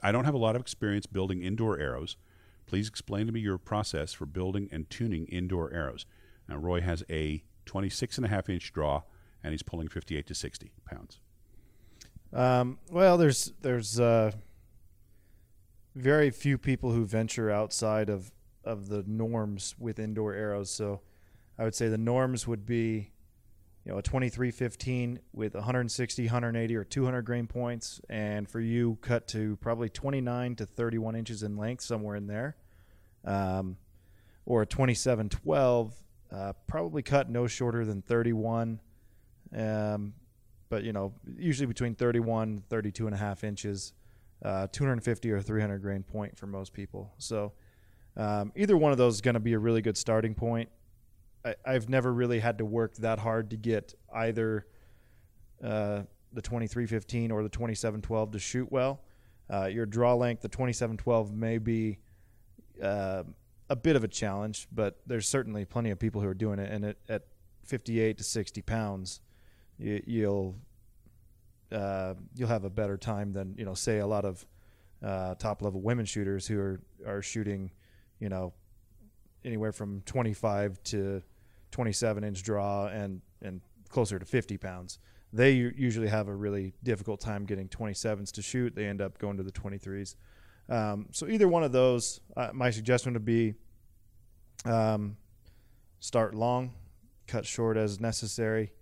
[0.03, 2.17] I don't have a lot of experience building indoor arrows.
[2.67, 6.07] Please explain to me your process for building and tuning indoor arrows.
[6.49, 9.03] Now, Roy has a 26 and a half inch draw,
[9.43, 11.21] and he's pulling 58 to 60 pounds.
[12.33, 14.33] Um, well, there's there's uh,
[15.95, 18.33] very few people who venture outside of
[18.65, 20.71] of the norms with indoor arrows.
[20.71, 21.01] So
[21.59, 23.11] I would say the norms would be
[23.85, 28.01] you know a 2315 with 160 180 or 200 grain points.
[28.09, 32.57] And for you cut to probably 29 to 31 inches in length somewhere in there.
[33.25, 33.77] Um,
[34.45, 35.95] or a 2712
[36.33, 38.81] uh, probably cut no shorter than 31
[39.57, 40.15] um,
[40.69, 43.93] but you know usually between 31 32 and a half inches
[44.45, 47.13] uh, 250 or 300 grain point for most people.
[47.19, 47.53] So
[48.17, 50.69] um, either one of those is going to be a really good starting point.
[51.45, 54.67] I, have never really had to work that hard to get either
[55.63, 56.03] uh,
[56.33, 59.01] the 2315 or the 2712 to shoot well.
[59.53, 61.99] Uh, your draw length, the 2712 may be
[62.81, 63.25] uh,
[63.69, 66.71] a bit of a challenge, but there's certainly plenty of people who are doing it.
[66.71, 67.23] And at, at
[67.65, 69.21] 58 to 60 pounds,
[69.79, 70.57] you, you'll
[71.73, 74.45] uh, you'll have a better time than you know, say a lot of
[75.03, 77.71] uh, top level women shooters who are are shooting,
[78.21, 78.53] you know,
[79.45, 81.23] anywhere from 25 to
[81.71, 84.99] 27 inch draw and and closer to 50 pounds.
[85.33, 88.75] They usually have a really difficult time getting 27s to shoot.
[88.75, 90.17] They end up going to the 23s.
[90.69, 93.55] Um, so either one of those, uh, my suggestion would be
[94.67, 95.17] um,
[96.01, 96.75] start long,
[97.27, 98.73] cut short as necessary,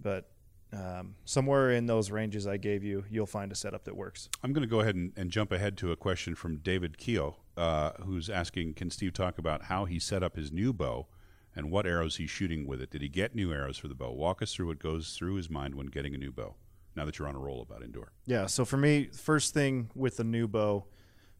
[0.00, 0.29] but
[0.72, 4.28] um, somewhere in those ranges I gave you, you'll find a setup that works.
[4.42, 7.36] I'm going to go ahead and, and, jump ahead to a question from David Keogh,
[7.56, 11.08] uh, who's asking, can Steve talk about how he set up his new bow
[11.56, 12.90] and what arrows he's shooting with it?
[12.90, 14.12] Did he get new arrows for the bow?
[14.12, 16.54] Walk us through what goes through his mind when getting a new bow.
[16.94, 18.12] Now that you're on a roll about indoor.
[18.26, 18.46] Yeah.
[18.46, 20.86] So for me, first thing with the new bow,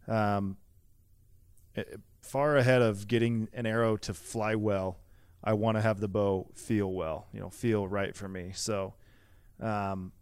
[0.08, 0.56] um,
[2.20, 4.98] far ahead of getting an arrow to fly well,
[5.42, 7.28] I want to have the bow feel well.
[7.32, 8.52] You know, feel right for me.
[8.54, 8.94] So
[9.60, 10.12] um,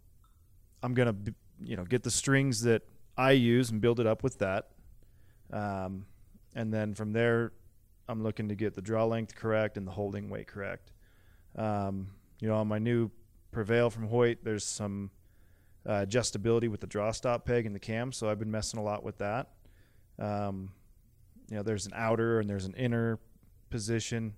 [0.81, 1.15] I'm gonna
[1.61, 2.83] you know get the strings that
[3.17, 4.69] I use and build it up with that,
[5.51, 6.05] um,
[6.55, 7.51] and then from there,
[8.07, 10.91] I'm looking to get the draw length correct and the holding weight correct.
[11.55, 12.07] Um,
[12.39, 13.11] you know, on my new
[13.51, 15.11] Prevail from Hoyt, there's some
[15.85, 18.83] uh, adjustability with the draw stop peg and the cam, so I've been messing a
[18.83, 19.49] lot with that.
[20.17, 20.71] Um,
[21.49, 23.19] you know, there's an outer and there's an inner
[23.69, 24.33] position.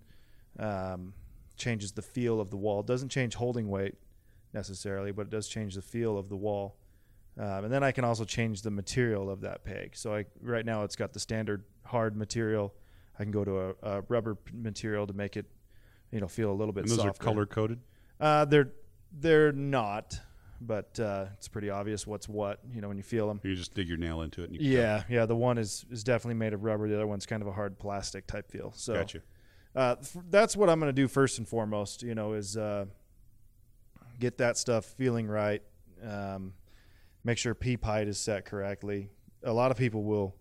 [0.60, 1.14] Um,
[1.58, 2.84] changes the feel of the wall.
[2.84, 3.96] Doesn't change holding weight,
[4.54, 6.78] necessarily, but it does change the feel of the wall.
[7.40, 9.96] Um, and then I can also change the material of that peg.
[9.96, 12.74] So I right now it's got the standard hard material.
[13.18, 15.46] I can go to a, a rubber material to make it,
[16.12, 17.10] you know, feel a little bit And those softer.
[17.10, 17.80] are color coded.
[18.20, 18.72] Uh, they're
[19.14, 20.20] they're not,
[20.60, 22.60] but uh, it's pretty obvious what's what.
[22.74, 23.40] You know, when you feel them.
[23.44, 24.46] You just dig your nail into it.
[24.50, 25.26] And you can Yeah, yeah.
[25.26, 26.88] The one is is definitely made of rubber.
[26.88, 28.74] The other one's kind of a hard plastic type feel.
[28.76, 28.94] So.
[28.96, 29.22] Gotcha.
[29.76, 29.96] uh,
[30.30, 32.04] that's what I'm going to do first and foremost.
[32.04, 32.86] You know, is uh,
[34.22, 35.62] get that stuff feeling right.
[36.02, 36.54] Um,
[37.24, 39.10] make sure peep height is set correctly.
[39.44, 40.36] A lot of people will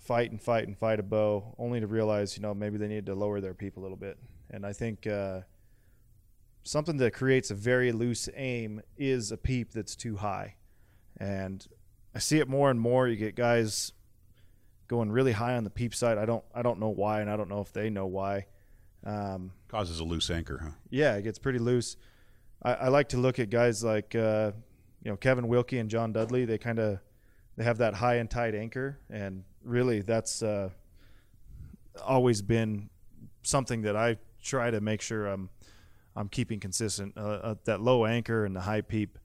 [0.00, 3.06] fight and fight and fight a bow, only to realize, you know, maybe they need
[3.06, 4.18] to lower their peep a little bit.
[4.50, 5.42] And I think uh,
[6.64, 10.56] something that creates a very loose aim is a peep that's too high.
[11.18, 11.64] And
[12.14, 13.06] I see it more and more.
[13.06, 13.92] You get guys
[14.88, 16.18] going really high on the peep side.
[16.18, 18.46] I don't I don't know why, and I don't know if they know why.
[19.04, 20.70] Um, Causes a loose anchor, huh?
[20.90, 21.96] yeah, it gets pretty loose.
[22.62, 24.52] I, I like to look at guys like uh,
[25.02, 26.44] you know Kevin Wilkey and John Dudley.
[26.44, 26.98] They kind of
[27.56, 30.70] they have that high and tight anchor, and really that's uh,
[32.04, 32.88] always been
[33.42, 35.50] something that I try to make sure I'm
[36.16, 37.14] I'm keeping consistent.
[37.16, 39.18] Uh, uh, that low anchor and the high peep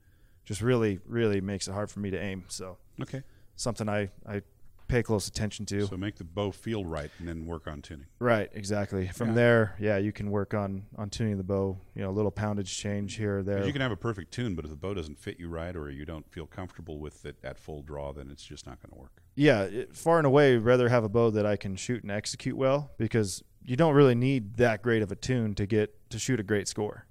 [0.44, 2.44] just really really makes it hard for me to aim.
[2.48, 3.22] So Okay.
[3.56, 4.42] something I I
[4.88, 5.86] pay close attention to.
[5.86, 8.06] So make the bow feel right, and then work on tuning.
[8.18, 9.08] Right, exactly.
[9.08, 9.34] From Yeah.
[9.34, 11.78] there, yeah, you can work on on tuning the bow.
[11.94, 13.64] You know, a little poundage change here or there.
[13.66, 15.90] You can have a perfect tune, but if the bow doesn't fit you right, or
[15.90, 18.98] you don't feel comfortable with it at full draw, then it's just not going to
[18.98, 19.22] work.
[19.36, 22.56] yeah, it, far and away, rather have a bow that I can shoot and execute
[22.56, 26.40] well because you don't really need that great of a tune to get to shoot
[26.40, 27.04] a great score.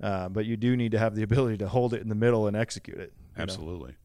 [0.00, 2.46] Uh, but you do need to have the ability to hold it in the middle
[2.46, 3.12] and execute it.
[3.36, 3.90] Absolutely.
[3.92, 3.96] know?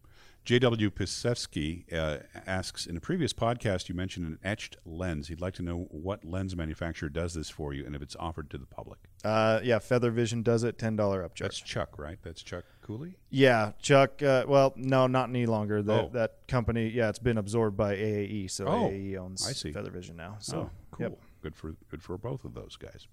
[0.47, 0.91] J.W.
[0.91, 5.27] Pisevsky uh, asks In a previous podcast, you mentioned an etched lens.
[5.27, 8.49] He'd like to know what lens manufacturer does this for you and if it's offered
[8.51, 8.97] to the public.
[9.25, 10.79] Uh, yeah, Feather Vision does it.
[10.79, 11.39] Ten dollar upcharge.
[11.39, 12.17] That's Chuck, right?
[12.23, 13.17] That's Chuck Cooley?
[13.29, 14.23] Yeah, Chuck.
[14.23, 15.81] Uh, well, no, not any longer.
[15.83, 16.09] That Oh.
[16.13, 19.73] that company, yeah, it's been absorbed by AAE, so Oh, AAE owns I see.
[19.73, 20.37] Feather Vision now.
[20.39, 21.03] So, oh, cool.
[21.09, 21.19] yep.
[21.43, 23.05] Good for good for both of those guys.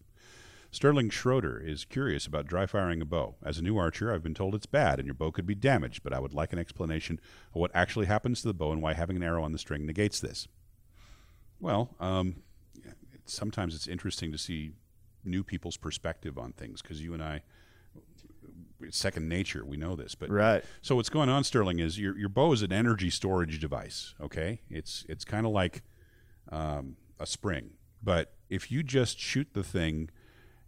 [0.75, 3.37] Sterling Schroeder is curious about dry firing a bow.
[3.45, 6.03] As a new archer, I've been told it's bad and your bow could be damaged,
[6.03, 7.20] but I would like an explanation
[7.55, 9.87] of what actually happens to the bow and why having an arrow on the string
[9.87, 10.49] negates this.
[11.61, 12.43] Well, um,
[13.25, 14.72] sometimes it's interesting to see
[15.25, 17.43] new people's perspective on things because you and I,
[18.81, 19.64] it's second nature.
[19.64, 20.64] We know this, but Right.
[20.83, 24.16] so what's going on, Sterling, is your your bow is an energy storage device.
[24.20, 25.83] Okay, it's it's kind of like
[26.51, 30.11] um, a spring, but if you just shoot the thing,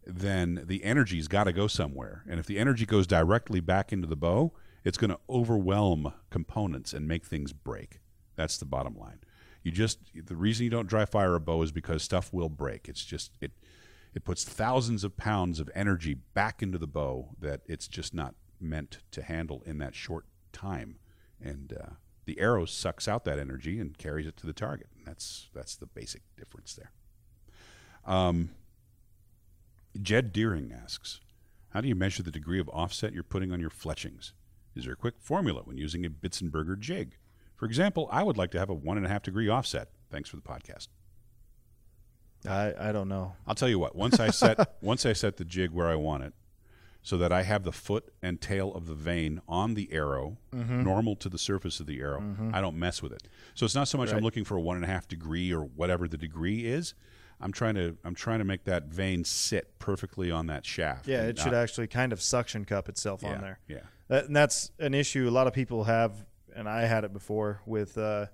[0.06, 4.06] then the energy's got to go somewhere, and if the energy goes directly back into
[4.06, 4.52] the bow,
[4.84, 7.98] it's going to overwhelm components and make things break.
[8.36, 9.18] That's the bottom line.
[9.62, 12.88] You just the reason you don't dry fire a bow is because stuff will break.
[12.88, 13.50] It's just it
[14.14, 18.36] it puts thousands of pounds of energy back into the bow that it's just not
[18.60, 20.98] meant to handle in that short time,
[21.40, 21.90] and uh,
[22.26, 24.86] the arrow sucks out that energy and carries it to the target.
[24.96, 26.92] And that's that's the basic difference there.
[28.04, 28.50] Um,
[30.02, 31.20] Jed Deering asks,
[31.70, 34.32] "How do you measure the degree of offset you're putting on your fletchings?
[34.74, 37.16] Is there a quick formula when using a Bitzenberger jig?
[37.56, 39.88] For example, I would like to have a one and a half degree offset.
[40.10, 40.88] Thanks for the podcast."
[42.46, 43.34] I I don't know.
[43.46, 43.96] I'll tell you what.
[43.96, 46.34] Once I set once I set the jig where I want it,
[47.02, 50.82] so that I have the foot and tail of the vane on the arrow, Mm-hmm.
[50.82, 52.22] normal to the surface of the arrow.
[52.52, 53.26] I don't mess with it.
[53.54, 55.62] So it's not so much I'm looking for a one and a half degree or
[55.62, 56.94] whatever the degree is.
[57.40, 61.06] I'm trying to I'm trying to make that vane sit perfectly on that shaft.
[61.06, 63.58] Yeah, it should actually kind of suction cup itself yeah, on there.
[63.68, 63.80] Yeah.
[64.08, 66.24] That, and that's an issue a lot of people have,
[66.54, 68.26] and I had it before with, uh,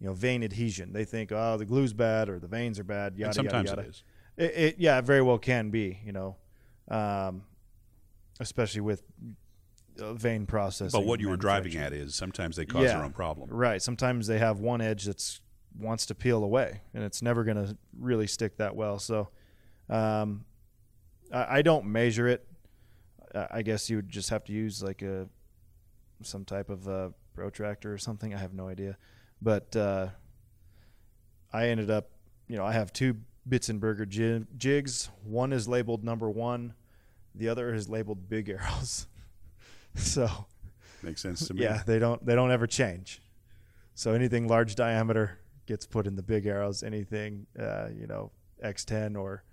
[0.00, 0.92] you know, vane adhesion.
[0.92, 3.16] They think, oh, the glue's bad or the vanes are bad.
[3.16, 3.88] Yada and sometimes yada yada.
[3.88, 4.02] it is.
[4.36, 6.00] It, it, yeah, it very well can be.
[6.04, 6.36] You know,
[6.90, 7.42] um,
[8.40, 9.02] especially with
[10.00, 10.98] uh, vane processing.
[10.98, 13.50] But what you were driving at is sometimes they cause their own problem.
[13.50, 13.82] Right.
[13.82, 15.40] Sometimes they have one edge that's
[15.78, 18.98] wants to peel away, and it's never going to really stick that well.
[18.98, 19.28] So,
[19.88, 20.44] um,
[21.32, 22.44] I, I don't measure it.
[23.34, 25.28] I guess you would just have to use like a
[26.22, 28.34] some type of uh, protractor or something.
[28.34, 28.96] I have no idea,
[29.40, 30.08] but uh,
[31.52, 32.10] I ended up,
[32.48, 33.16] you know, I have two
[33.48, 35.10] Bitzenberger jig, jigs.
[35.24, 36.74] One is labeled number one,
[37.34, 39.06] the other is labeled big arrows.
[39.94, 40.46] so
[41.02, 41.62] Makes sense to me.
[41.62, 43.22] yeah, they don't they don't ever change.
[43.94, 45.38] So anything large diameter
[45.68, 46.82] gets put in the big arrows.
[46.82, 48.32] Anything uh, you know
[48.64, 49.44] X10 or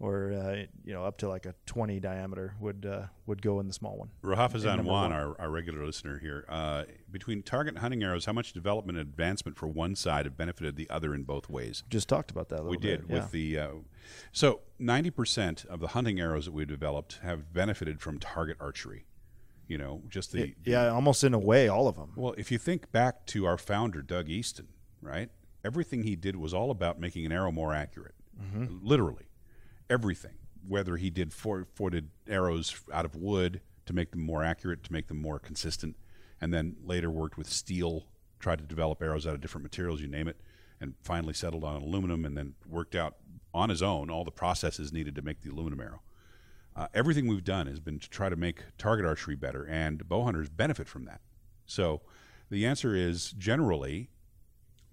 [0.00, 3.68] or uh, you know up to like a 20 diameter would uh, would go in
[3.68, 4.08] the small one.
[4.24, 8.98] Rahafazan Juan, our, our regular listener here, uh, between target hunting arrows, how much development
[8.98, 11.84] and advancement for one side have benefited the other in both ways?
[11.90, 12.56] Just talked about that.
[12.56, 13.22] A little We did bit, yeah.
[13.22, 13.68] with the uh,
[14.32, 19.04] so ninety percent of the hunting arrows that we developed have benefited from target archery.
[19.68, 22.12] You know, just the yeah, almost in a way, all of them.
[22.16, 24.66] Well, if you think back to our founder, Doug Easton,
[25.00, 25.30] right?
[25.64, 28.14] Everything he did was all about making an arrow more accurate.
[28.82, 29.26] Literally.
[29.88, 30.34] Everything.
[30.66, 34.92] Whether he did four footed arrows out of wood to make them more accurate, to
[34.92, 35.96] make them more consistent,
[36.40, 38.06] and then later worked with steel,
[38.38, 40.40] tried to develop arrows out of different materials, you name it,
[40.80, 43.16] and finally settled on aluminum and then worked out
[43.52, 46.00] on his own all the processes needed to make the aluminum arrow.
[46.76, 50.24] Uh, everything we've done has been to try to make target archery better, and bow
[50.24, 51.20] hunters benefit from that.
[51.66, 52.00] So
[52.48, 54.08] the answer is generally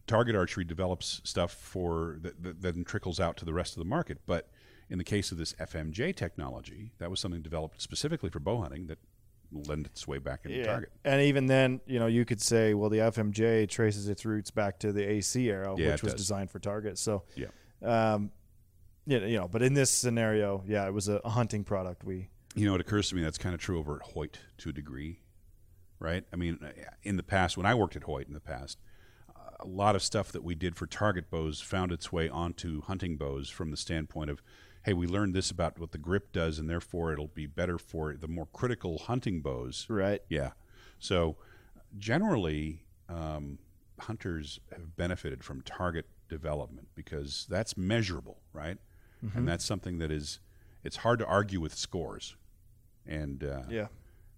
[0.08, 3.86] target archery develops stuff for that, that then trickles out to the rest of the
[3.90, 4.20] market.
[4.26, 4.50] But
[4.90, 8.88] in the case of this FMJ technology, that was something developed specifically for bow hunting
[8.88, 8.98] that
[9.52, 10.92] lend its way back into target.
[11.06, 14.80] And even then, you know, you could say, well, the FMJ traces its roots back
[14.80, 16.22] to the AC arrow, Yeah, which was does.
[16.22, 16.98] designed for target.
[16.98, 17.48] So, Yeah.
[17.84, 18.32] um,
[19.06, 22.04] yeah, you know, but in this scenario, yeah, it was a, a hunting product.
[22.04, 24.70] We You know, it occurs to me that's kind of true over at Hoyt to
[24.70, 25.22] a degree,
[26.00, 26.26] right?
[26.34, 26.60] I mean,
[27.04, 28.80] in the past, when I worked at Hoyt in the past,
[29.60, 33.18] a lot of stuff that we did for target bows found its way onto hunting
[33.18, 34.42] bows from the standpoint of,
[34.84, 38.16] hey, we learned this about what the grip does, and therefore it'll be better for
[38.16, 39.86] the more critical hunting bows.
[39.90, 40.22] right.
[40.30, 40.52] Yeah.
[41.00, 41.38] So
[41.98, 43.60] generally, um,
[44.00, 48.78] hunters have benefited from target development because that's measurable, right?
[49.34, 50.40] And that's something that is,
[50.84, 52.36] it's hard to argue with scores.
[53.06, 53.88] And uh, Yeah.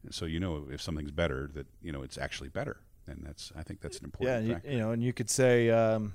[0.10, 2.78] so you know if something's better, that you know it's actually better,
[3.10, 4.72] and that's I think that's an important you, factor.
[4.72, 6.14] you know, and you could say um,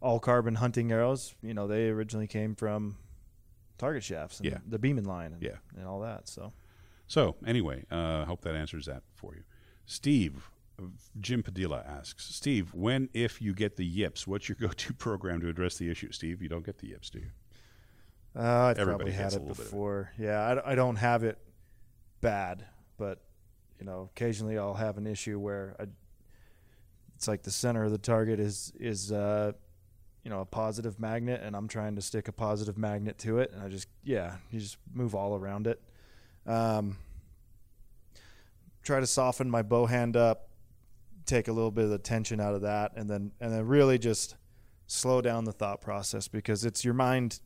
[0.00, 1.34] all carbon hunting arrows.
[1.42, 2.96] You know, they originally came from
[3.78, 4.58] target shafts and Yeah.
[4.66, 5.56] the Beman line and, Yeah.
[5.76, 6.28] and all that.
[6.28, 6.52] So
[7.06, 9.42] So anyway, I uh, hope that answers that for you.
[9.84, 10.50] Steve,
[11.20, 15.48] Jim Padilla asks, Steve, when if you get the yips, what's your go-to program to
[15.48, 16.10] address the issue?
[16.12, 17.30] Steve, you don't get the yips, do you?
[18.34, 19.56] uh, I've Everybody probably had it of it.
[19.56, 20.10] before.
[20.18, 21.38] Yeah, I don't have it
[22.20, 22.64] bad,
[22.98, 23.22] but
[23.78, 25.84] you know, occasionally I'll have an issue where I,
[27.14, 29.52] it's like the center of the target is is uh,
[30.22, 33.52] you know a positive magnet, and I'm trying to stick a positive magnet to it,
[33.52, 35.80] and I just yeah, you just move all around it.
[36.46, 36.98] Um,
[38.82, 40.48] try to soften my bow hand up,
[41.24, 43.98] take a little bit of the tension out of that, and then and then really
[43.98, 44.36] just
[44.86, 47.40] slow down the thought process because it's your mind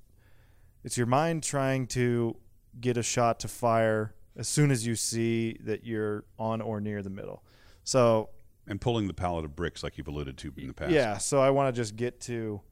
[0.85, 2.37] it's your mind trying to
[2.81, 7.03] get a shot to fire as soon as you see that you're on or near
[7.03, 7.45] the middle.
[7.85, 8.31] So
[8.67, 10.91] And pulling the pallet of bricks, like you've alluded to in the past.
[10.91, 12.63] yeah, so I want to just get to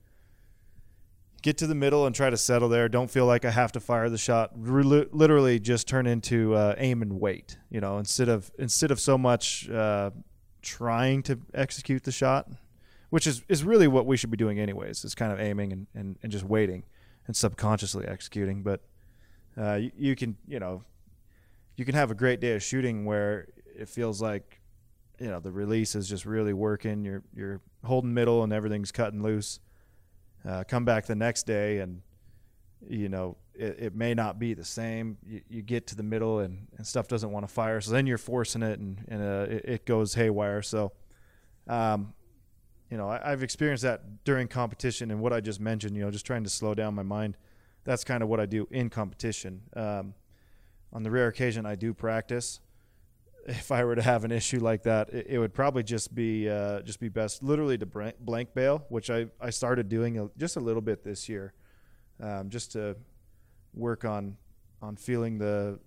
[1.42, 2.88] get to the middle and try to settle there.
[2.88, 4.50] Don't feel like I have to fire the shot.
[4.56, 7.58] Re- literally, just turn into uh, aim and wait.
[7.70, 10.10] You know, instead of instead of so much uh,
[10.62, 12.48] trying to execute the shot,
[13.10, 15.04] which is is really what we should be doing anyways.
[15.04, 16.84] Is kind of aiming and, and, and just waiting
[17.26, 18.62] and subconsciously executing.
[18.62, 18.80] But
[19.56, 20.82] uh, you, you can you know
[21.78, 24.60] you can have a great day of shooting where it feels like
[25.20, 27.04] you know the release is just really working.
[27.04, 29.60] You're you're holding middle and everything's cutting loose.
[30.46, 32.02] Uh, come back the next day and
[32.86, 35.18] you know it, it may not be the same.
[35.24, 38.08] You, you get to the middle and, and stuff doesn't want to fire, so then
[38.08, 40.62] you're forcing it and and uh, it, it goes haywire.
[40.62, 40.90] So,
[41.68, 42.12] um,
[42.90, 45.96] you know I, I've experienced that during competition and what I just mentioned.
[45.96, 47.36] You know, just trying to slow down my mind.
[47.84, 49.62] That's kind of what I do in competition.
[49.76, 50.14] Um,
[50.92, 52.60] on the rare occasion I do practice,
[53.46, 56.48] if I were to have an issue like that, it, it would probably just be
[56.48, 60.60] uh, just be best literally to blank, bail, which I, I started doing just a
[60.60, 61.54] little bit this year,
[62.20, 62.96] um, just to
[63.74, 64.36] work on
[64.82, 65.78] on feeling the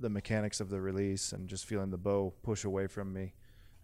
[0.00, 3.32] the mechanics of the release and just feeling the bow push away from me.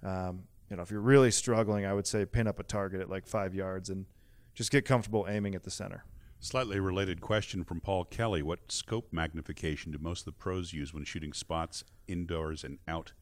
[0.03, 3.11] Um, you know, if you're really struggling, I would say pin up a target at
[3.11, 4.07] like five yards and
[4.55, 6.05] just get comfortable aiming at the center.
[6.45, 8.43] Slightly related question from Paul Kelly.
[8.43, 13.15] What scope magnification do most of the pros use when shooting spots indoors and out?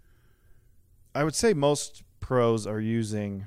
[1.15, 3.47] I would say most pros are using.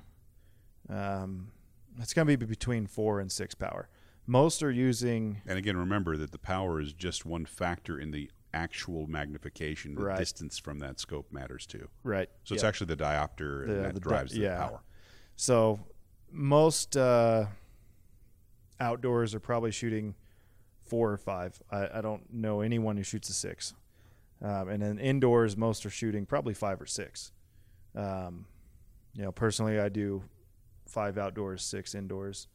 [0.87, 1.51] Um,
[1.99, 3.89] it's going to be between four and six power.
[4.25, 8.31] Most are using And again, remember that the power is just one factor in the
[8.53, 9.95] actual magnification.
[9.95, 10.17] The Right.
[10.19, 11.89] distance from that scope matters too.
[12.03, 12.29] right.
[12.45, 14.57] So it's actually the diopter The- that the di- drives the yeah.
[14.57, 14.83] power.
[15.35, 15.81] So
[16.31, 17.47] most uh,
[18.79, 20.15] outdoors are probably shooting
[20.83, 21.61] four or five.
[21.71, 23.73] I, I don't know anyone who shoots a six.
[24.41, 27.31] Um, and then indoors, most are shooting probably five or six.
[27.95, 28.45] Um,
[29.13, 30.23] you know, personally, I do
[30.87, 32.47] five outdoors, six indoors.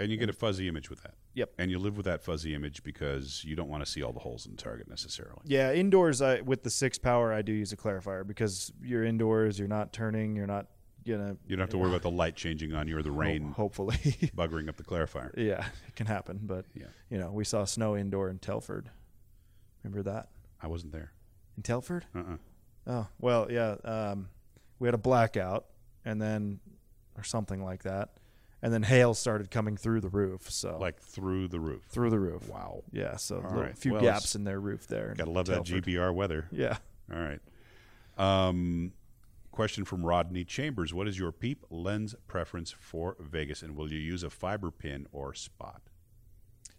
[0.00, 1.14] And you get a fuzzy image with that.
[1.34, 1.52] Yep.
[1.58, 4.20] And you live with that fuzzy image because you don't want to see all the
[4.20, 5.40] holes in the target necessarily.
[5.44, 9.58] Yeah, indoors I, with the six power, I do use a clarifier because you're indoors,
[9.58, 10.66] you're not turning, you're not
[11.06, 11.36] gonna.
[11.46, 13.96] You don't have to worry about the light changing on you or the rain Hopefully,
[14.36, 15.32] buggering up the clarifier.
[15.36, 16.40] yeah, it can happen.
[16.42, 16.86] But Yeah.
[17.10, 18.90] you know, we saw snow indoor in Telford.
[19.84, 20.28] Remember that
[20.60, 21.12] I wasn't there.
[21.56, 22.06] in Telford?
[22.14, 22.36] Uh-uh.
[22.86, 23.76] Oh well, yeah.
[23.84, 24.28] Um,
[24.78, 25.66] we had a blackout,
[26.04, 26.60] and then
[27.16, 28.10] or something like that,
[28.62, 30.50] and then hail started coming through the roof.
[30.50, 31.82] So Like through the roof.
[31.88, 32.48] through the roof.
[32.48, 32.82] Wow.
[32.92, 33.76] Yeah, so a little- right.
[33.78, 35.14] few Well, gaps in their roof there.
[35.16, 35.84] Got to love that Telford.
[35.84, 36.46] GBR weather.
[36.52, 36.76] Yeah.
[37.12, 37.40] All right.
[38.16, 38.92] Um,
[39.58, 43.98] question from Rodney Chambers: What is your peep lens preference for Vegas, and will you
[43.98, 45.82] use a fiber pin or spot?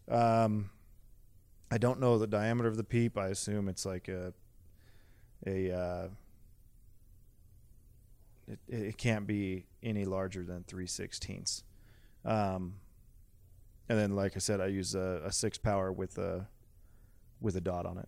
[0.08, 0.70] Um,
[1.70, 3.18] I don't know the diameter of the peep.
[3.18, 4.34] I assume it's like a
[5.46, 5.74] a.
[5.74, 6.08] Uh,
[8.48, 11.66] it, it can't be any larger than three sixteenths.
[12.24, 12.76] Um,
[13.90, 16.48] and then, like I said, I use a, a six power with a
[17.42, 18.08] with a dot on it.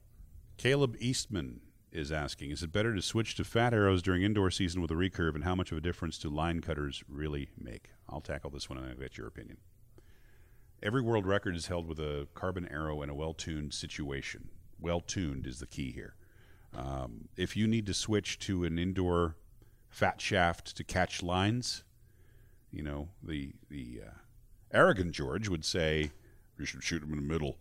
[0.55, 1.59] Caleb Eastman
[1.91, 4.95] is asking: Is it better to switch to fat arrows during indoor season with a
[4.95, 7.89] recurve, and how much of a difference do line cutters really make?
[8.09, 9.57] I'll tackle this one, and I'll get your opinion.
[10.83, 14.49] Every world record is held with a carbon arrow in a well-tuned situation.
[14.79, 16.15] Well-tuned is the key here.
[16.75, 19.35] Um, if you need to switch to an indoor
[19.89, 21.83] fat shaft to catch lines,
[22.71, 24.11] you know the the uh,
[24.73, 26.11] arrogant George would say
[26.57, 27.57] you should shoot them in the middle.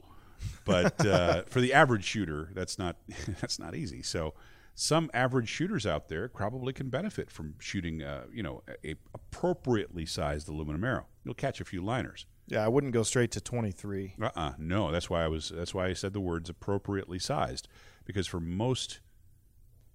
[0.64, 2.96] But uh, for the average shooter, that's not
[3.40, 4.02] that's not easy.
[4.02, 4.34] So
[4.74, 8.94] some average shooters out there probably can benefit from shooting, uh, you know, a, a
[9.14, 11.06] appropriately sized aluminum arrow.
[11.24, 12.26] You'll catch a few liners.
[12.46, 14.14] Yeah, I wouldn't go straight to twenty three.
[14.20, 15.52] Uh-uh, no, that's why I was.
[15.54, 17.68] That's why I said the words appropriately sized,
[18.04, 19.00] because for most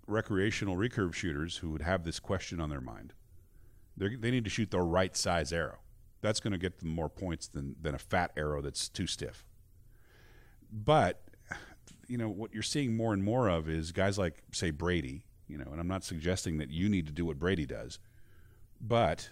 [0.07, 3.13] recreational recurve shooters who would have this question on their mind,
[3.97, 5.79] they they need to shoot the right size arrow.
[6.21, 9.45] That's going to get them more points than than a fat arrow that's too stiff.
[10.71, 11.21] But
[12.07, 15.23] you know what you're seeing more and more of is guys like say Brady.
[15.47, 17.99] You know, and I'm not suggesting that you need to do what Brady does,
[18.81, 19.29] but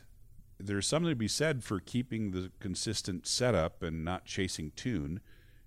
[0.60, 5.22] there's something to be said for keeping the consistent setup and not chasing tune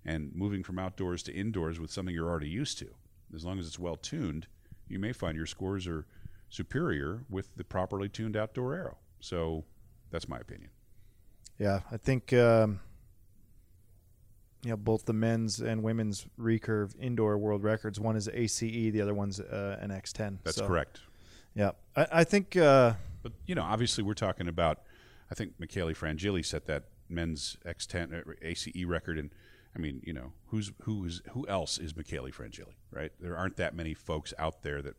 [0.05, 2.87] and moving from outdoors to indoors with something you're already used to.
[3.35, 4.47] As long as it's well tuned,
[4.87, 6.05] you may find your scores are
[6.49, 8.97] superior with the properly tuned outdoor arrow.
[9.19, 9.65] So
[10.09, 10.69] that's my opinion.
[11.59, 12.79] Yeah, I think um,
[14.63, 17.99] you know both the men's and women's recurve indoor world records.
[17.99, 20.39] One is ACE, the other one's uh, an X10.
[20.43, 21.01] That's So, correct.
[21.55, 22.93] Yeah, I, I think uh,
[23.23, 24.81] But you know, obviously, we're talking about.
[25.29, 29.29] I think Michele Frangilli set that men's X10 uh, ACE record, and
[29.75, 33.11] I mean, you know, who's who is who else is Michele Frangilli, right?
[33.19, 34.95] There aren't that many folks out there that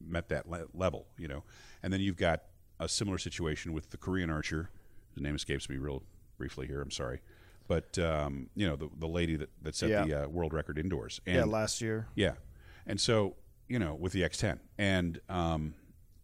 [0.00, 1.42] met that le- level, you know.
[1.82, 2.42] And then you've got
[2.78, 4.70] a similar situation with the Korean archer.
[5.14, 6.02] The name escapes me real
[6.36, 6.80] briefly here.
[6.80, 7.20] I'm sorry,
[7.68, 10.04] but um, you know, the the lady that that set Yeah.
[10.04, 11.20] the uh, world record indoors.
[11.26, 12.08] And yeah last year.
[12.16, 12.32] yeah,
[12.86, 13.36] and so
[13.68, 15.74] you know with the X10, and um,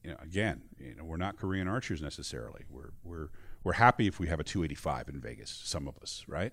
[0.03, 2.65] you know again, you know we're not Korean archers necessarily.
[2.69, 3.29] We're we're
[3.63, 5.51] we're happy if we have a 285 in Vegas.
[5.51, 6.53] Some of us, right?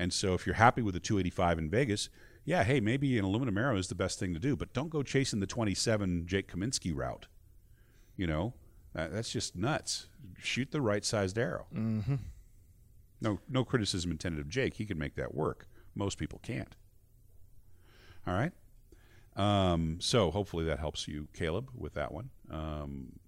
[0.00, 2.08] And so if you're happy with a 285 in Vegas,
[2.44, 5.02] yeah, hey, maybe an aluminum arrow is the best thing to do, but don't go
[5.02, 7.26] chasing the 27 Jake Kaminski route.
[8.16, 8.54] You know,
[8.94, 10.06] that, that's just nuts.
[10.40, 11.66] Shoot the right sized arrow.
[11.74, 12.14] Mm-hmm.
[13.20, 14.74] No, no criticism intended of Jake.
[14.74, 15.66] He can make that work.
[15.94, 16.76] Most people can't.
[18.26, 18.52] All right.
[19.36, 22.30] Um, so hopefully that helps you, Caleb, with that one.
[22.50, 23.18] Um,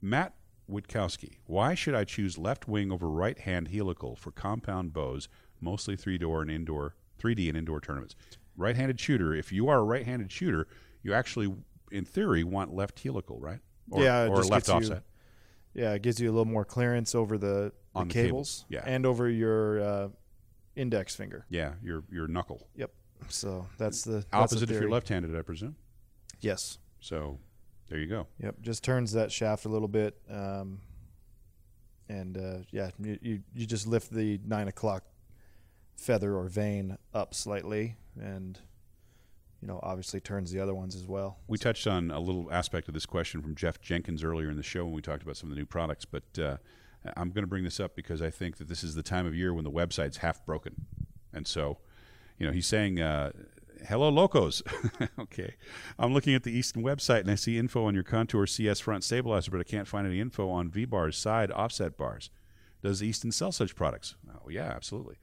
[0.00, 0.34] Matt
[0.70, 5.28] Witkowski, why should I choose left wing over right hand helical for compound bows,
[5.60, 8.16] mostly three door and indoor, 3D and indoor tournaments?
[8.56, 9.34] Right handed shooter.
[9.34, 10.66] If you are a right handed shooter,
[11.02, 11.54] you actually,
[11.92, 13.60] in theory, want left helical, right?
[13.90, 15.02] Or, Yeah, or left gets you- offset.
[15.74, 18.82] Yeah, it gives you a little more clearance over the On the cables, cables, yeah.
[18.84, 20.08] and over your uh,
[20.74, 21.46] index finger.
[21.48, 22.68] Yeah, your your knuckle.
[22.76, 22.90] Yep.
[23.28, 25.76] So that's the that's the Opposite if you're left handed, I presume.
[26.40, 26.78] Yes.
[27.00, 27.38] So
[27.88, 28.26] there you go.
[28.42, 28.56] Yep.
[28.60, 30.80] Just turns that shaft a little bit, um,
[32.08, 35.04] and uh, yeah, you, you you just lift the nine o'clock
[35.96, 38.58] feather or vane up slightly, and
[39.60, 41.38] you know obviously turns the other ones as well.
[41.48, 44.62] We touched on a little aspect of this question from Jeff Jenkins earlier in the
[44.62, 46.56] show when we talked about some of the new products, but uh,
[47.16, 49.34] I'm going to bring this up because I think that this is the time of
[49.34, 50.86] year when the website's half broken.
[51.32, 51.78] And so,
[52.38, 53.32] you know, he's saying, uh,
[53.88, 54.62] Hello, locos.
[55.18, 55.54] okay.
[55.98, 59.04] I'm looking at the Easton website and I see info on your Contour CS front
[59.04, 62.30] stabilizer, but I can't find any info on V bars, side offset bars.
[62.82, 64.16] Does Easton sell such products?
[64.28, 65.16] Oh, yeah, absolutely.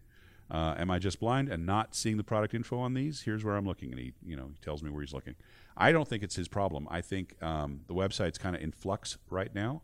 [0.51, 3.21] Uh, am I just blind and not seeing the product info on these?
[3.21, 5.35] Here's where I'm looking, and he, you know, he tells me where he's looking.
[5.75, 6.87] I don't think it's his problem.
[6.91, 9.81] I think um, the website's kind of in flux right now.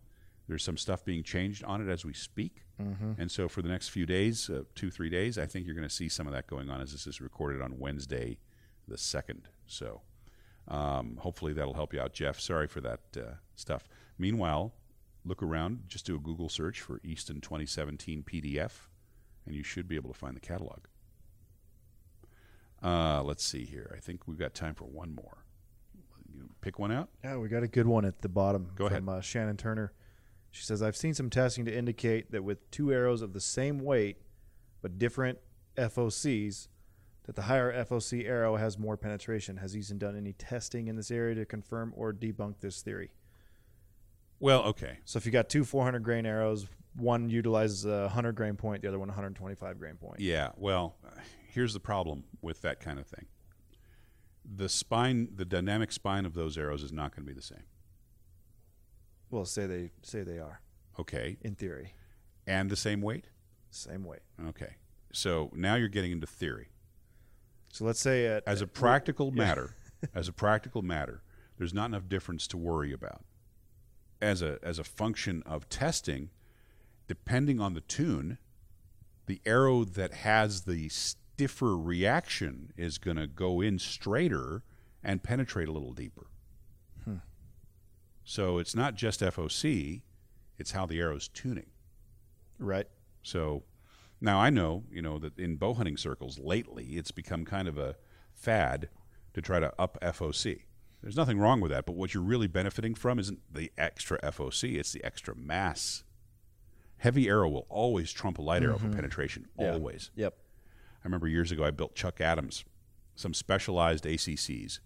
[0.49, 2.63] There's some stuff being changed on it as we speak.
[3.19, 5.87] And so for the next few days, uh, two, three days, I think you're going
[5.87, 8.39] to see some of that going on as this is recorded on Wednesday,
[8.87, 9.41] the 2nd.
[9.67, 10.01] So
[10.67, 12.39] um, hopefully that'll help you out, Jeff.
[12.39, 13.21] Sorry for that uh,
[13.55, 13.87] stuff.
[14.17, 14.73] Meanwhile,
[15.25, 18.87] look around, just do a Google search for Easton 2017 PDF,
[19.45, 20.79] and you should be able to find the catalog.
[22.81, 23.93] Uh, let's see here.
[23.95, 25.43] I think we've got time for one more.
[26.33, 27.09] You pick one out.
[27.23, 29.91] Yeah, we got a good one at the bottom Go from Uh, Shannon Turner.
[30.51, 33.79] She says, I've seen some testing to indicate that with two arrows of the same
[33.79, 34.17] weight
[34.81, 35.39] but different
[35.77, 36.67] FOCs,
[37.23, 39.57] that the higher FOC arrow has more penetration.
[39.57, 43.11] Has Easton done any testing in this area to confirm or debunk this theory?
[44.39, 44.99] Well, okay.
[45.05, 48.87] So if you got two 400 grain arrows, one utilizes a 100 grain point, the
[48.87, 50.19] other one 125 grain point.
[50.19, 50.95] Yeah, well,
[51.53, 53.25] here's the problem with that kind of thing.
[54.43, 57.63] The spine, the dynamic spine of those arrows is not going to be the same.
[59.31, 60.61] Well, say they say they are
[60.99, 61.93] Okay, in theory,
[62.47, 63.25] and the same weight.
[63.69, 64.21] same weight.
[64.47, 64.75] Okay,
[65.13, 66.69] so now you're getting into theory.
[67.71, 69.75] So let's say at As a practical matter,
[70.15, 71.21] as a practical matter,
[71.57, 73.23] there's not enough difference to worry about.
[74.21, 76.31] As a as a function of testing,
[77.07, 78.37] depending on the tune,
[79.27, 84.63] the arrow that has the stiffer reaction is going to go in straighter
[85.03, 86.27] and penetrate a little deeper.
[88.29, 90.03] So it's not just FOC,
[90.59, 91.71] it's how the arrow's tuning.
[92.59, 92.85] right.
[93.23, 93.63] So
[94.21, 97.79] now I know, you know, that in bow hunting circles lately, it's become kind of
[97.79, 97.95] a
[98.35, 98.89] fad
[99.33, 100.61] to try to up FOC.
[101.01, 104.77] There's nothing wrong with that, but what you're really benefiting from isn't the extra FOC,
[104.77, 106.03] it's the extra mass.
[106.97, 108.95] Heavy arrow will always trump a light arrow for mm-hmm.
[108.95, 109.71] penetration, Yeah.
[109.71, 110.11] always.
[110.15, 110.35] Yep.
[111.03, 112.63] I remember years ago I built Chuck Adams
[113.15, 114.81] some specialized ACCs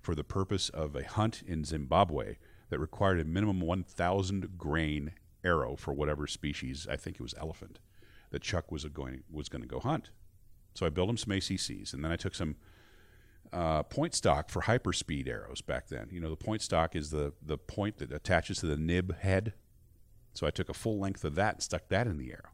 [0.00, 2.36] for the purpose of a hunt in Zimbabwe
[2.70, 5.12] that required a minimum 1,000 grain
[5.44, 6.86] arrow for whatever species.
[6.90, 7.78] I think it was elephant
[8.30, 10.10] that Chuck was going was going to go hunt.
[10.74, 12.56] So I built him some ACCs, and then I took some
[13.52, 16.08] uh, point stock for hyperspeed arrows back then.
[16.10, 19.54] You know, the point stock is the the point that attaches to the nib head.
[20.34, 22.50] So I took a full length of that and stuck that in the arrow.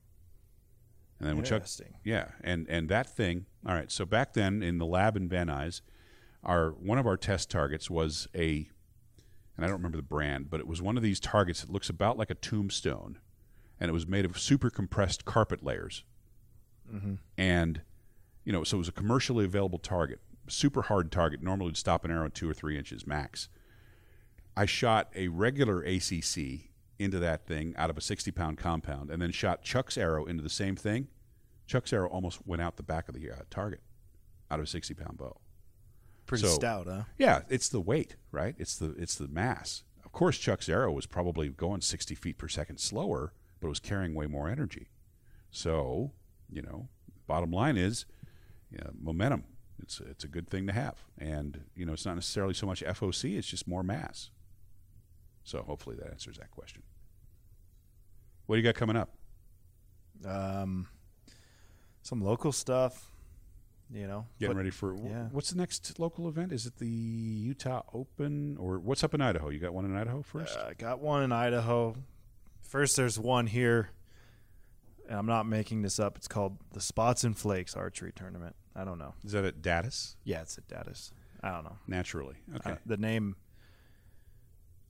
[1.18, 1.64] And then when Chuck,
[2.04, 3.46] yeah, and and that thing.
[3.66, 5.80] All right, so back then in the lab in Van Nuys,
[6.42, 8.68] our one of our test targets was a,
[9.62, 11.88] and I don't remember the brand, but it was one of these targets that looks
[11.88, 13.18] about like a tombstone,
[13.78, 16.02] and it was made of super compressed carpet layers,
[17.38, 17.80] and
[18.44, 21.42] you know, so it was a commercially available target, super hard target.
[21.44, 23.48] Normally would stop an arrow two or three inches max.
[24.56, 29.22] I shot a regular ACC into that thing out of a 60 pound compound and
[29.22, 31.06] then shot Chuck's arrow into the same thing.
[31.66, 33.80] Chuck's arrow almost went out the back of the uh, target
[34.50, 35.36] out of a 60 pound bow.
[36.32, 37.04] Pretty So- stout, huh?
[37.18, 38.54] Yeah, it's the weight, right?
[38.58, 39.84] It's the it's the mass.
[40.04, 43.80] Of course, Chuck's arrow was probably going 60 feet per second slower, but it was
[43.80, 44.88] carrying way more energy.
[45.50, 46.12] So,
[46.50, 46.88] you know,
[47.26, 48.06] bottom line is
[48.70, 49.44] you know, momentum.
[49.82, 52.82] It's it's a good thing to have, and you know, it's not necessarily so much
[52.82, 54.30] FOC; it's just more mass.
[55.44, 56.82] So, hopefully, that answers that question.
[58.46, 59.14] What do you got coming up?
[60.24, 60.88] Um,
[62.02, 63.11] some local stuff,
[63.92, 64.26] you know.
[64.38, 65.28] Getting but- ready for yeah.
[65.30, 66.52] what's the next local event?
[66.52, 69.50] Is it the Utah Open or what's up in Idaho?
[69.50, 70.56] You got one in Idaho first?
[70.56, 71.96] Uh, I got one in Idaho.
[72.62, 73.90] First, there's one here,
[75.08, 76.16] and I'm not making this up.
[76.16, 78.56] It's called the Spots and Flakes Archery Tournament.
[78.74, 79.14] I don't know.
[79.24, 80.16] Is that at Datus?
[80.24, 81.12] Yeah, it's at Datus.
[81.42, 81.76] I don't know.
[81.86, 82.72] Naturally, okay.
[82.72, 83.36] Uh, the name.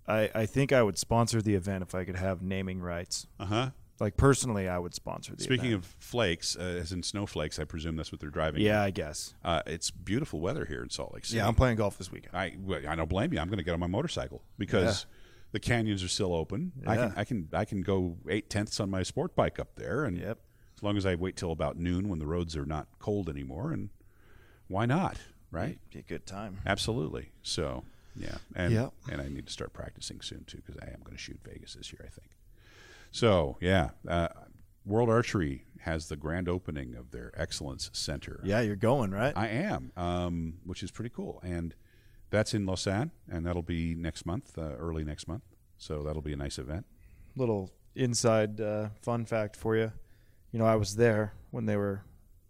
[0.07, 3.27] I I think I would sponsor the event if I could have naming rights.
[3.41, 3.71] Uh huh.
[4.01, 5.43] Like personally, I would sponsor the.
[5.45, 5.85] Speaking event.
[5.85, 8.63] of flakes, uh, as in snowflakes, I presume that's what they're driving.
[8.63, 9.35] yeah, I guess.
[9.45, 11.37] Uh, it's beautiful weather here in Salt Lake City.
[11.39, 12.35] Yeah, I'm playing golf this weekend.
[12.35, 13.39] I well, I don't blame you.
[13.39, 15.07] I'm going to get on my motorcycle because
[15.53, 16.73] the canyons are still open.
[16.87, 20.05] I can I can I can go eight tenths on my sport bike up there,
[20.05, 20.39] and Yep.
[20.77, 23.71] as long as I wait till about noon when the roads are not cold anymore,
[23.73, 23.91] and
[24.69, 25.17] why not?
[25.53, 25.79] Right?
[25.93, 26.59] Be a good time.
[26.67, 27.31] Absolutely.
[27.43, 27.85] So
[28.17, 28.93] yeah, and Yep.
[29.13, 31.75] and I need to start practicing soon too because I am going to shoot Vegas
[31.75, 32.01] this year.
[32.05, 32.31] I think.
[33.13, 34.29] So yeah, uh,
[34.85, 38.41] World Archery has the grand opening of their Excellence Center.
[38.45, 39.33] Yeah, you're going right.
[39.37, 41.75] I am, um, which is pretty cool, and
[42.31, 45.43] that's in Lausanne, and that'll be next month, uh, early next month.
[45.77, 46.87] So that'll be a nice event.
[47.37, 49.93] little inside uh, fun fact for you.
[50.51, 52.05] You know, I was there when they were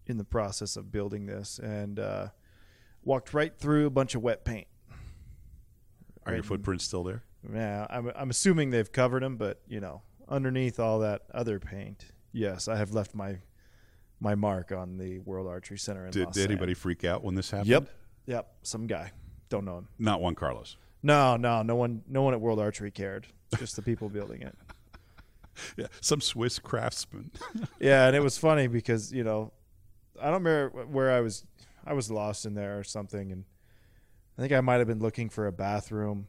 [0.06, 2.28] in the process of building this and uh,
[3.02, 4.66] walked right through a bunch of wet paint.
[6.26, 6.44] Are your Right.
[6.44, 7.24] footprints still there?
[7.52, 10.02] Yeah, I'm, I'm assuming they've covered them, but you know,
[10.32, 13.36] underneath all that other paint, yes, I have left my
[14.18, 17.34] my mark on the World Archery Center in Did, Los did anybody freak out when
[17.34, 17.68] this happened?
[17.68, 17.88] Yep,
[18.26, 19.12] yep, some guy.
[19.48, 19.88] Don't know him.
[19.98, 20.76] Not Juan Carlos.
[21.02, 23.26] No, no, no one, no one at World Archery cared.
[23.58, 24.56] Just the people building it.
[25.76, 27.32] yeah, some Swiss craftsman.
[27.80, 29.52] yeah, and it was funny because you know,
[30.20, 31.44] I don't remember where I was.
[31.84, 33.44] I was lost in there or something, and
[34.38, 36.28] I think I might have been looking for a bathroom,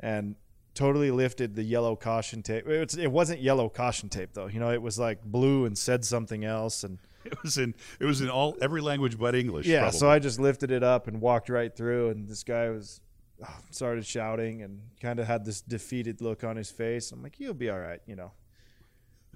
[0.00, 0.34] and
[0.78, 2.68] totally lifted the yellow caution tape.
[2.68, 4.46] It, was, it wasn't yellow caution tape though.
[4.46, 8.04] You know, it was like blue and said something else, and it was in it
[8.04, 9.66] was in all every language but English.
[9.66, 9.80] yeah.
[9.80, 9.98] probably.
[9.98, 13.00] So I just lifted it up and walked right through, and this guy was
[13.44, 17.10] oh, started shouting and kind of had this defeated look on his face.
[17.10, 18.30] I'm like, you'll be all right, you know.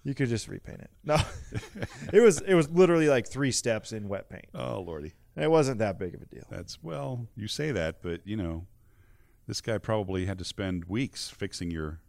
[0.05, 0.91] You could just repaint it.
[1.05, 1.17] No,
[2.13, 4.47] it was it was literally like three steps in wet paint.
[4.55, 6.45] oh lordy, And it wasn't that big of a deal.
[6.49, 8.67] that's well, you say that, but you know,
[9.53, 12.01] this guy probably had to spend weeks fixing your.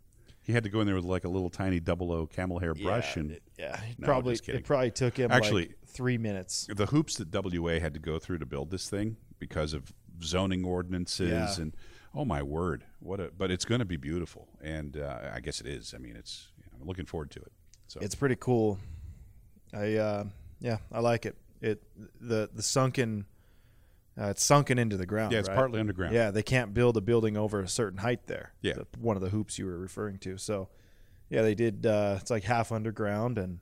[0.42, 2.74] He had to go in there with like a little tiny double O camel hair
[2.74, 6.68] brush yeah, and it- yeah, No, probably it probably took him Actually- like three minutes.
[6.74, 10.64] the hoops that WA had to go through to build this thing because of zoning
[10.66, 11.62] ordinances Yeah.
[11.62, 11.76] and
[12.16, 13.30] oh my word, what a!
[13.38, 15.94] But it's going to be beautiful, and uh, I guess it is.
[15.94, 17.52] I mean, it's you know, I'm looking forward to it.
[17.88, 18.80] So It's pretty cool.
[19.74, 20.24] I uh,
[20.62, 21.36] yeah, I like it.
[21.62, 21.84] It
[22.22, 23.26] the the sunken
[24.20, 25.32] uh, it's sunken into the ground.
[25.32, 25.56] yeah, it's right?
[25.56, 26.14] partly underground.
[26.14, 28.54] Yeah, they can't build a building over a certain height there.
[28.62, 28.74] Yeah.
[28.74, 30.38] The- one of the hoops you were referring to.
[30.38, 30.70] So,
[31.30, 31.86] yeah, they did.
[31.86, 33.60] Uh, it's like half underground and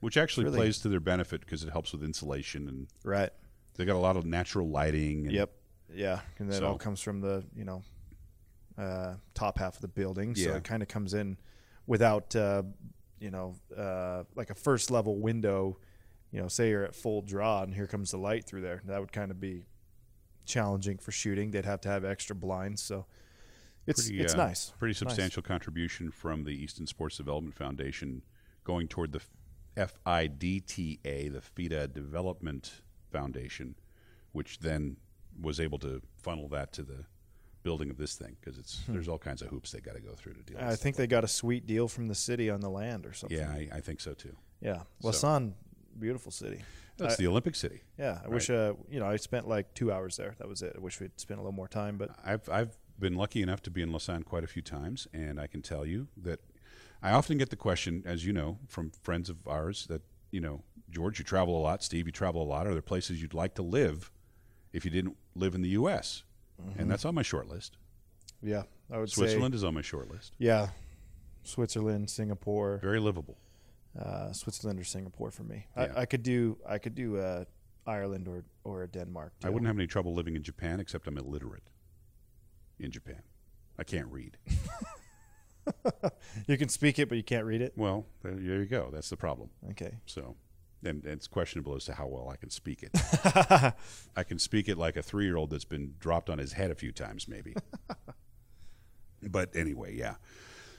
[0.00, 3.30] which actually Really- plays to their benefit because it helps with insulation and right.
[3.74, 5.26] they got a lot of natural lighting.
[5.26, 5.50] And, Yep.
[5.92, 7.82] Yeah, and that So- all comes from the you know
[8.78, 10.34] uh, top half of the building.
[10.34, 10.56] So Yeah.
[10.56, 11.36] it kind of comes in
[11.86, 12.62] without uh,
[13.18, 15.78] you know uh, like a first level window.
[16.32, 18.82] You know, say you're at full draw and here comes the light through there.
[18.86, 19.64] That would kind of be
[20.50, 21.50] challenging for shooting.
[21.52, 22.82] They'd have to have extra blinds.
[22.82, 23.06] So
[23.86, 24.72] it's Pretty, it's uh, nice.
[24.78, 25.10] Pretty It's nice.
[25.12, 28.22] substantial contribution from the Easton Sports Development Foundation
[28.64, 29.20] going toward the
[29.76, 33.74] FIDTA, the FITA Development Foundation,
[34.32, 34.96] which then
[35.40, 37.04] was able to funnel that to the
[37.62, 40.12] building of this thing because it's there's all kinds of hoops they got to go
[40.14, 40.64] through to deal with.
[40.66, 40.72] Hmm.
[40.72, 43.38] I think they got a sweet deal from the city on the land or something.
[43.38, 44.34] yeah, I, I think so too.
[44.60, 44.78] Yeah.
[45.00, 45.54] So- Lausanne,
[45.98, 46.62] beautiful city.
[46.96, 47.80] That's I- the Olympic city.
[47.98, 48.20] Yeah.
[48.24, 50.34] I wish, uh, you know, I spent like two hours there.
[50.38, 50.74] That was it.
[50.76, 53.70] I wish we'd spent a little more time, but I've I've been lucky enough to
[53.70, 56.40] be in Lausanne quite a few times, and I can tell you that
[57.02, 60.62] I often get the question, as you know, from friends of ours that you know,
[60.90, 61.82] George, you travel a lot.
[61.82, 62.66] Steve, you travel a lot.
[62.66, 64.12] Are there places you'd like to live
[64.72, 66.22] if you didn't live in the U.S.?
[66.78, 67.78] And that's on my short list.
[68.42, 70.34] yeah, I would Switzerland say, is on my short list.
[70.38, 70.68] yeah,
[71.42, 73.38] Switzerland, Singapore, Very livable.
[73.98, 75.66] Uh, Switzerland or Singapore for me.
[75.76, 75.92] Yeah.
[75.96, 77.44] I, I could do, I could do uh,
[77.86, 79.32] Ireland or or Denmark.
[79.40, 79.48] Too.
[79.48, 81.70] I wouldn't have any trouble living in Japan, except I'm illiterate
[82.78, 83.22] in Japan.
[83.78, 84.36] I can't read.
[86.46, 87.72] You can speak it, but you can't read it.
[87.76, 88.90] Well, there you go.
[88.92, 89.50] That's the problem.
[89.70, 89.98] Okay.
[90.06, 90.36] So,
[90.82, 92.90] and, and it's questionable as to how well I can speak it.
[94.16, 96.70] I can speak it like a three year old that's been dropped on his head
[96.70, 97.54] a few times, maybe.
[99.22, 100.14] but anyway, yeah.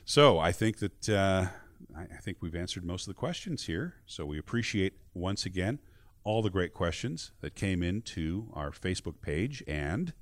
[0.05, 1.47] So I think that uh,
[1.95, 3.95] I, I think we've answered most of the questions here.
[4.05, 5.79] So we appreciate once again
[6.23, 10.13] all the great questions that came into our Facebook page and.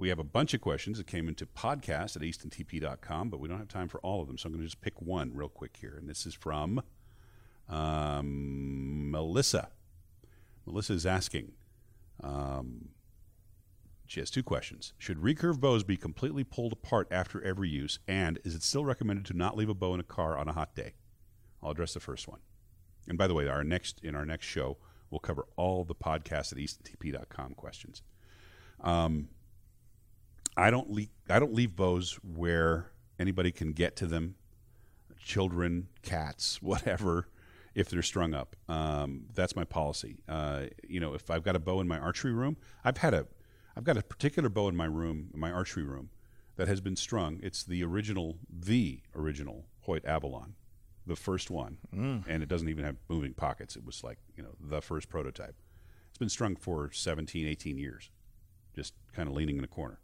[0.00, 3.58] We have a bunch of questions that came into podcast at eastontp.com, but we don't
[3.58, 4.38] have time for all of them.
[4.38, 5.96] So I'm going to just pick one real quick here.
[5.98, 6.80] And this is from
[7.68, 9.70] um, Melissa.
[10.66, 11.52] Melissa is asking.
[12.22, 12.90] Um,
[14.08, 14.94] she has two questions.
[14.98, 17.98] Should recurve bows be completely pulled apart after every use?
[18.08, 20.52] And is it still recommended to not leave a bow in a car on a
[20.52, 20.94] hot day?
[21.62, 22.40] I'll address the first one.
[23.06, 24.78] And by the way, our next in our next show,
[25.10, 28.02] we'll cover all the podcast at eastontp.com questions.
[28.80, 29.28] Um,
[30.56, 34.36] I don't leave I don't leave bows where anybody can get to them
[35.22, 37.28] children, cats, whatever,
[37.74, 38.56] if they're strung up.
[38.68, 40.16] Um, that's my policy.
[40.26, 43.26] Uh, you know, if I've got a bow in my archery room, I've had a,
[43.78, 46.10] I've got a particular bow in my room, in my archery room,
[46.56, 47.38] that has been strung.
[47.44, 50.56] It's the original, the original Hoyt Avalon,
[51.06, 52.24] the first one, mm.
[52.26, 53.76] and it doesn't even have moving pockets.
[53.76, 55.54] It was like you know the first prototype.
[56.08, 58.10] It's been strung for 17, 18 years,
[58.74, 60.00] just kind of leaning in a corner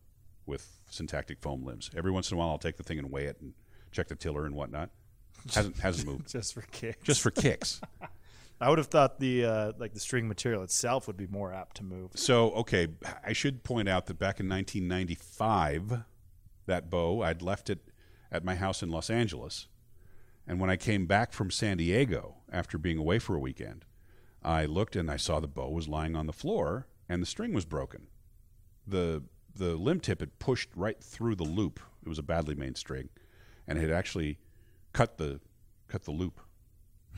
[0.47, 1.91] with syntactic foam limbs.
[1.97, 3.55] Every once in a while, I'll take the thing and weigh it and
[3.91, 4.91] check the tiller and whatnot.
[5.53, 6.31] Hasn't hasn't moved.
[6.31, 7.03] Just for kicks.
[7.03, 7.81] Just for kicks.
[8.61, 11.77] I would have thought the uh, like the string material itself would be more apt
[11.79, 12.13] to move.
[12.15, 12.89] So, okay,
[13.25, 16.05] I should point out that back in 1995,
[16.67, 17.81] that bow, I'd left it
[18.31, 19.67] at my house in Los Angeles.
[20.47, 23.85] And when I came back from San Diego after being away for a weekend,
[24.43, 27.53] I looked and I saw the bow was lying on the floor and the string
[27.53, 28.09] was broken.
[28.87, 29.23] The
[29.57, 31.79] the limb tip had pushed right through the loop.
[32.05, 33.09] It was a badly made string,
[33.69, 34.39] and it had actually
[34.93, 35.41] cut the
[35.87, 36.41] cut the loop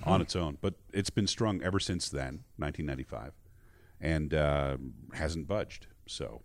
[0.04, 0.58] on its own.
[0.60, 3.32] But it's been strung ever since then, 1995,
[4.00, 4.76] and uh,
[5.14, 5.86] hasn't budged.
[6.06, 6.42] So,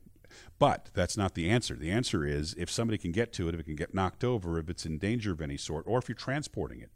[0.60, 1.76] but that's not the answer.
[1.76, 4.58] The answer is if somebody can get to it, if it can get knocked over,
[4.58, 6.90] if it's in danger of any sort, or if you're transporting it,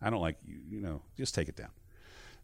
[0.00, 0.60] I don't like you.
[0.70, 1.70] You know, just take it down.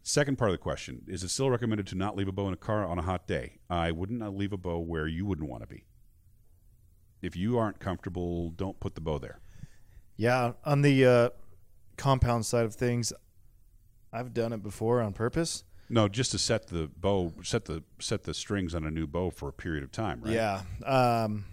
[0.03, 2.53] Second part of the question is: It still recommended to not leave a bow in
[2.53, 3.59] a car on a hot day?
[3.69, 5.85] I wouldn't leave a bow where you wouldn't want to be.
[7.21, 9.39] If you aren't comfortable, don't put the bow there.
[10.17, 11.29] Yeah, on the uh,
[11.97, 13.11] compound side of things,
[14.15, 15.63] I've done it before on purpose.
[15.89, 19.29] No, just to set the bow, set the set the strings on a new bow
[19.29, 20.33] for a period of time, right?
[20.33, 20.61] Yeah.
[20.83, 21.45] Um,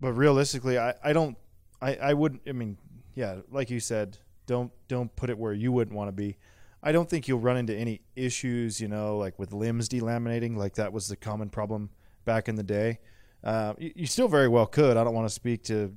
[0.00, 1.36] but realistically, I, I don't,
[1.80, 2.76] I, I wouldn't, I mean,
[3.14, 6.36] yeah, like you said, don't, don't put it where you wouldn't want to be.
[6.82, 10.74] I don't think you'll run into any issues, you know, like with limbs delaminating, like
[10.74, 11.88] that was the common problem
[12.26, 12.98] back in the day.
[13.42, 14.96] Uh, you, you still very well could.
[14.96, 15.94] I don't want to speak to,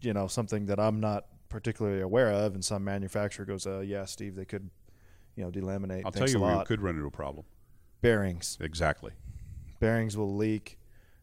[0.00, 4.06] you know, something that I'm not particularly aware of, and some manufacturer goes, uh, "Yeah,
[4.06, 4.70] Steve, they could,
[5.36, 7.44] you know, delaminate." I'll tell you where you could run into a problem.
[8.00, 8.58] bearings.
[8.60, 9.12] Exactly.
[9.80, 10.78] Bearings will leak.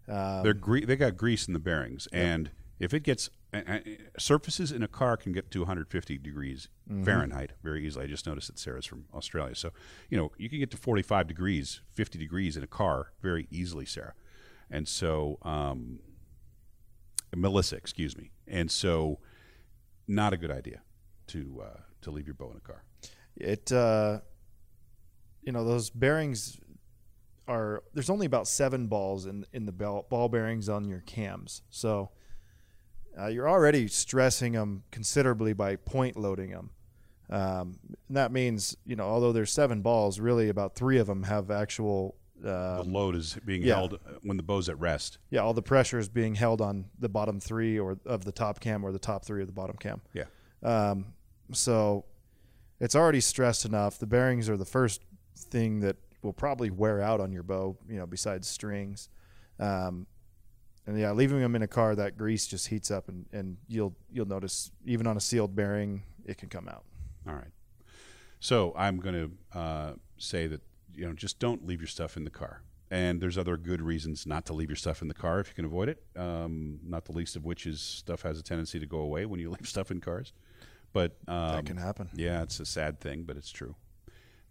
[0.07, 3.79] Um, They're gre- they got grease in the bearings, and if it gets uh,
[4.17, 7.03] surfaces in a car can get to 150 degrees Mm-hmm.
[7.03, 8.05] Fahrenheit very easily.
[8.05, 9.69] I just noticed that Sarah's from Australia, so
[10.09, 13.85] you know you can get to 45 degrees, 50 degrees in a car very easily,
[13.85, 14.13] Sarah.
[14.71, 15.99] And so, um,
[17.35, 18.31] Melissa, excuse me.
[18.47, 19.19] And so,
[20.07, 20.81] not a good idea
[21.27, 22.83] to uh, to leave your bow in a car.
[23.39, 24.19] It uh,
[25.43, 26.59] you know those bearings
[27.47, 31.61] are there's only about seven balls in in the ball, ball bearings on your cams
[31.69, 32.09] so
[33.19, 36.69] uh, you're already stressing them considerably by point loading them
[37.31, 41.23] um, and that means you know although there's seven balls really about three of them
[41.23, 43.75] have actual The uh, load is being yeah.
[43.77, 45.17] held when the bow's at rest.
[45.31, 48.59] yeah all the pressure is being held on the bottom three or of the top
[48.59, 50.25] cam or the top three of the bottom cam Yeah.
[50.63, 51.13] um,
[51.51, 52.05] so
[52.79, 53.99] it's already stressed enough.
[53.99, 55.01] The bearings are the first
[55.35, 59.09] thing that will probably wear out on your bow, you know, besides strings.
[59.59, 60.07] Um,
[60.85, 63.95] and yeah, leaving them in a car, that grease just heats up, and, and you'll
[64.11, 66.83] you'll notice even on a sealed bearing, it can come out.
[67.27, 67.51] All right.
[68.39, 69.15] So I'm going
[69.53, 70.61] to uh, say that
[70.95, 72.63] you know just don't leave your stuff in the car.
[72.91, 75.53] And there's other good reasons not to leave your stuff in the car if you
[75.53, 76.01] can avoid it.
[76.15, 79.39] Um, not the least of which is stuff has a tendency to go away when
[79.39, 80.33] you leave stuff in cars.
[80.93, 82.09] But um, That can happen.
[82.15, 83.75] Yeah, it's a sad thing, but it's true.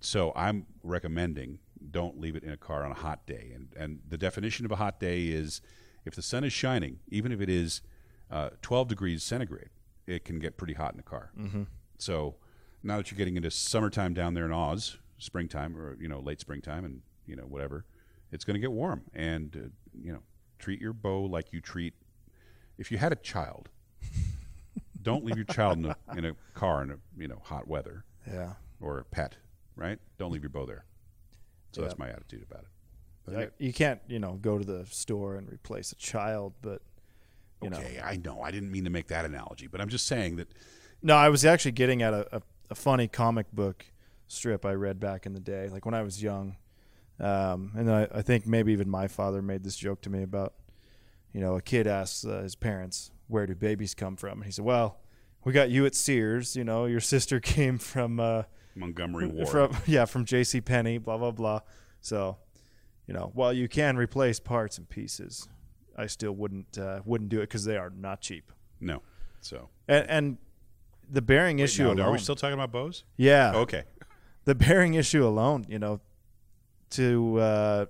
[0.01, 1.59] So I'm recommending
[1.91, 3.53] don't leave it in a car on a hot day.
[3.55, 5.61] And and the definition of a hot day is
[6.05, 7.82] if the sun is shining, even if it is
[8.30, 9.70] uh, 12 degrees centigrade,
[10.07, 11.30] it can get pretty hot in a car.
[11.39, 11.64] Mm-hmm.
[11.99, 12.36] So
[12.82, 16.41] now that you're getting into summertime down there in Oz, springtime or you know late
[16.41, 17.84] springtime, and you know whatever,
[18.32, 19.03] it's going to get warm.
[19.14, 19.68] And uh,
[20.01, 20.22] you know
[20.59, 21.95] treat your bow like you treat
[22.76, 23.68] if you had a child.
[25.03, 28.05] Don't leave your child in a, in a car in a you know hot weather
[28.26, 28.55] Yeah.
[28.80, 29.36] or a pet,
[29.76, 29.99] right?
[30.18, 30.84] Don't leave your bow there.
[31.72, 31.88] So Yeah.
[31.88, 32.68] that's my attitude about it.
[33.24, 36.82] But Like, you can't, you know, go to the store and replace a child, but
[37.62, 38.40] you know, okay, I know.
[38.40, 40.49] I didn't mean to make that analogy, but I'm just saying that
[41.03, 43.84] No, I was actually getting at a, a, a funny comic book
[44.28, 46.57] strip I read back in the day, like when I was young.
[47.20, 50.55] Um, and I, I think maybe even my father made this joke to me about,
[51.32, 54.51] you know, a kid asks uh, his parents, "Where do babies come from?" And he
[54.51, 54.99] said, "Well,
[55.45, 56.57] we got you at Sears.
[56.57, 58.43] You know, your sister came from, uh,
[58.74, 59.49] Montgomery Ward.
[59.49, 60.61] from yeah, from J.C.
[60.61, 60.99] Penney.
[60.99, 61.61] Blah blah blah."
[62.01, 62.39] So,
[63.07, 65.49] you know, while you can replace parts and pieces,
[65.97, 68.53] I still wouldn't uh, wouldn't do it because they are not cheap.
[68.81, 69.03] no.
[69.41, 70.39] So And, and
[71.09, 72.01] the bearing issue Now, alone.
[72.01, 73.05] are we still talking about bows?
[73.16, 73.53] Yeah.
[73.55, 73.85] Okay.
[74.45, 76.01] The bearing issue alone, you know,
[76.91, 77.87] to uh,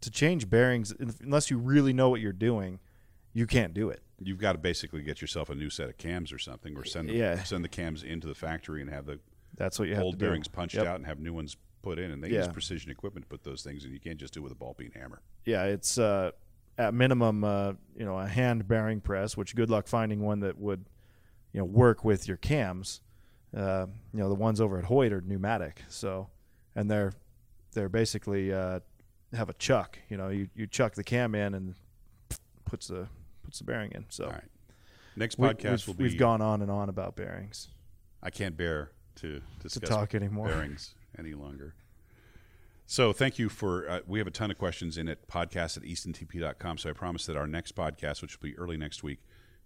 [0.00, 2.80] to change bearings unless you really know what you're doing,
[3.32, 4.02] you can't do it.
[4.22, 7.08] You've got to basically get yourself a new set of cams or something, or send
[7.08, 7.42] the, Yeah.
[7.42, 9.18] send the cams into the factory and have the
[9.56, 10.26] That's what you have old to do.
[10.26, 10.86] bearings punched Yep.
[10.86, 12.10] out and have new ones put in.
[12.10, 12.38] And they Yeah.
[12.44, 13.92] use precision equipment to put those things in.
[13.92, 15.22] You can't just do it with a ball peen hammer.
[15.44, 16.32] Yeah, it's uh,
[16.78, 19.36] at minimum, uh, you know, a hand bearing press.
[19.36, 20.84] Which good luck finding one that would,
[21.52, 23.00] you know, work with your cams.
[23.56, 26.28] Uh, you know, the ones over at Hoyt are pneumatic, so
[26.76, 27.12] and they're
[27.72, 28.80] they're basically uh,
[29.32, 29.98] have a chuck.
[30.08, 31.74] You know, you, you chuck the cam in and
[32.64, 33.08] puts the
[33.50, 34.06] puts the bearing in.
[34.08, 34.44] So All right.
[35.16, 36.04] Next podcast we've, will be.
[36.04, 37.68] we've gone on and on about bearings.
[38.22, 40.46] I can't bear to discuss talk anymore.
[40.46, 41.74] bearings any longer.
[42.86, 43.88] So thank you for.
[43.88, 46.78] Uh, we have a ton of questions in at podcast at eastontp.com.
[46.78, 49.18] So I promise that our next podcast, which will be early next week,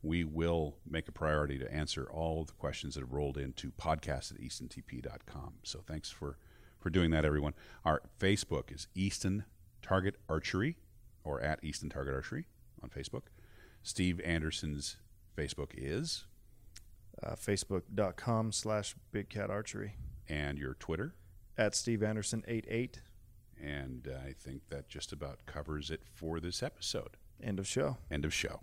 [0.02, 3.70] we will make a priority to answer all of the questions that have rolled into
[3.72, 5.54] podcast at eastontp.com.
[5.62, 6.38] So thanks for
[6.80, 7.52] for doing that, everyone.
[7.84, 9.44] Our Facebook is Easton
[9.82, 10.76] Target Archery
[11.22, 12.46] or at Easton Target Archery
[12.82, 13.24] on Facebook.
[13.84, 14.96] Steve Anderson's
[15.36, 16.24] Facebook is,
[17.22, 19.94] Uh, Facebook.com slash Big Cat Archery
[20.28, 21.14] and your Twitter.
[21.56, 23.00] at Steve Anderson 88.
[23.62, 27.16] And I think that just about covers it for this episode.
[27.40, 27.98] End of show.
[28.10, 28.62] End of show.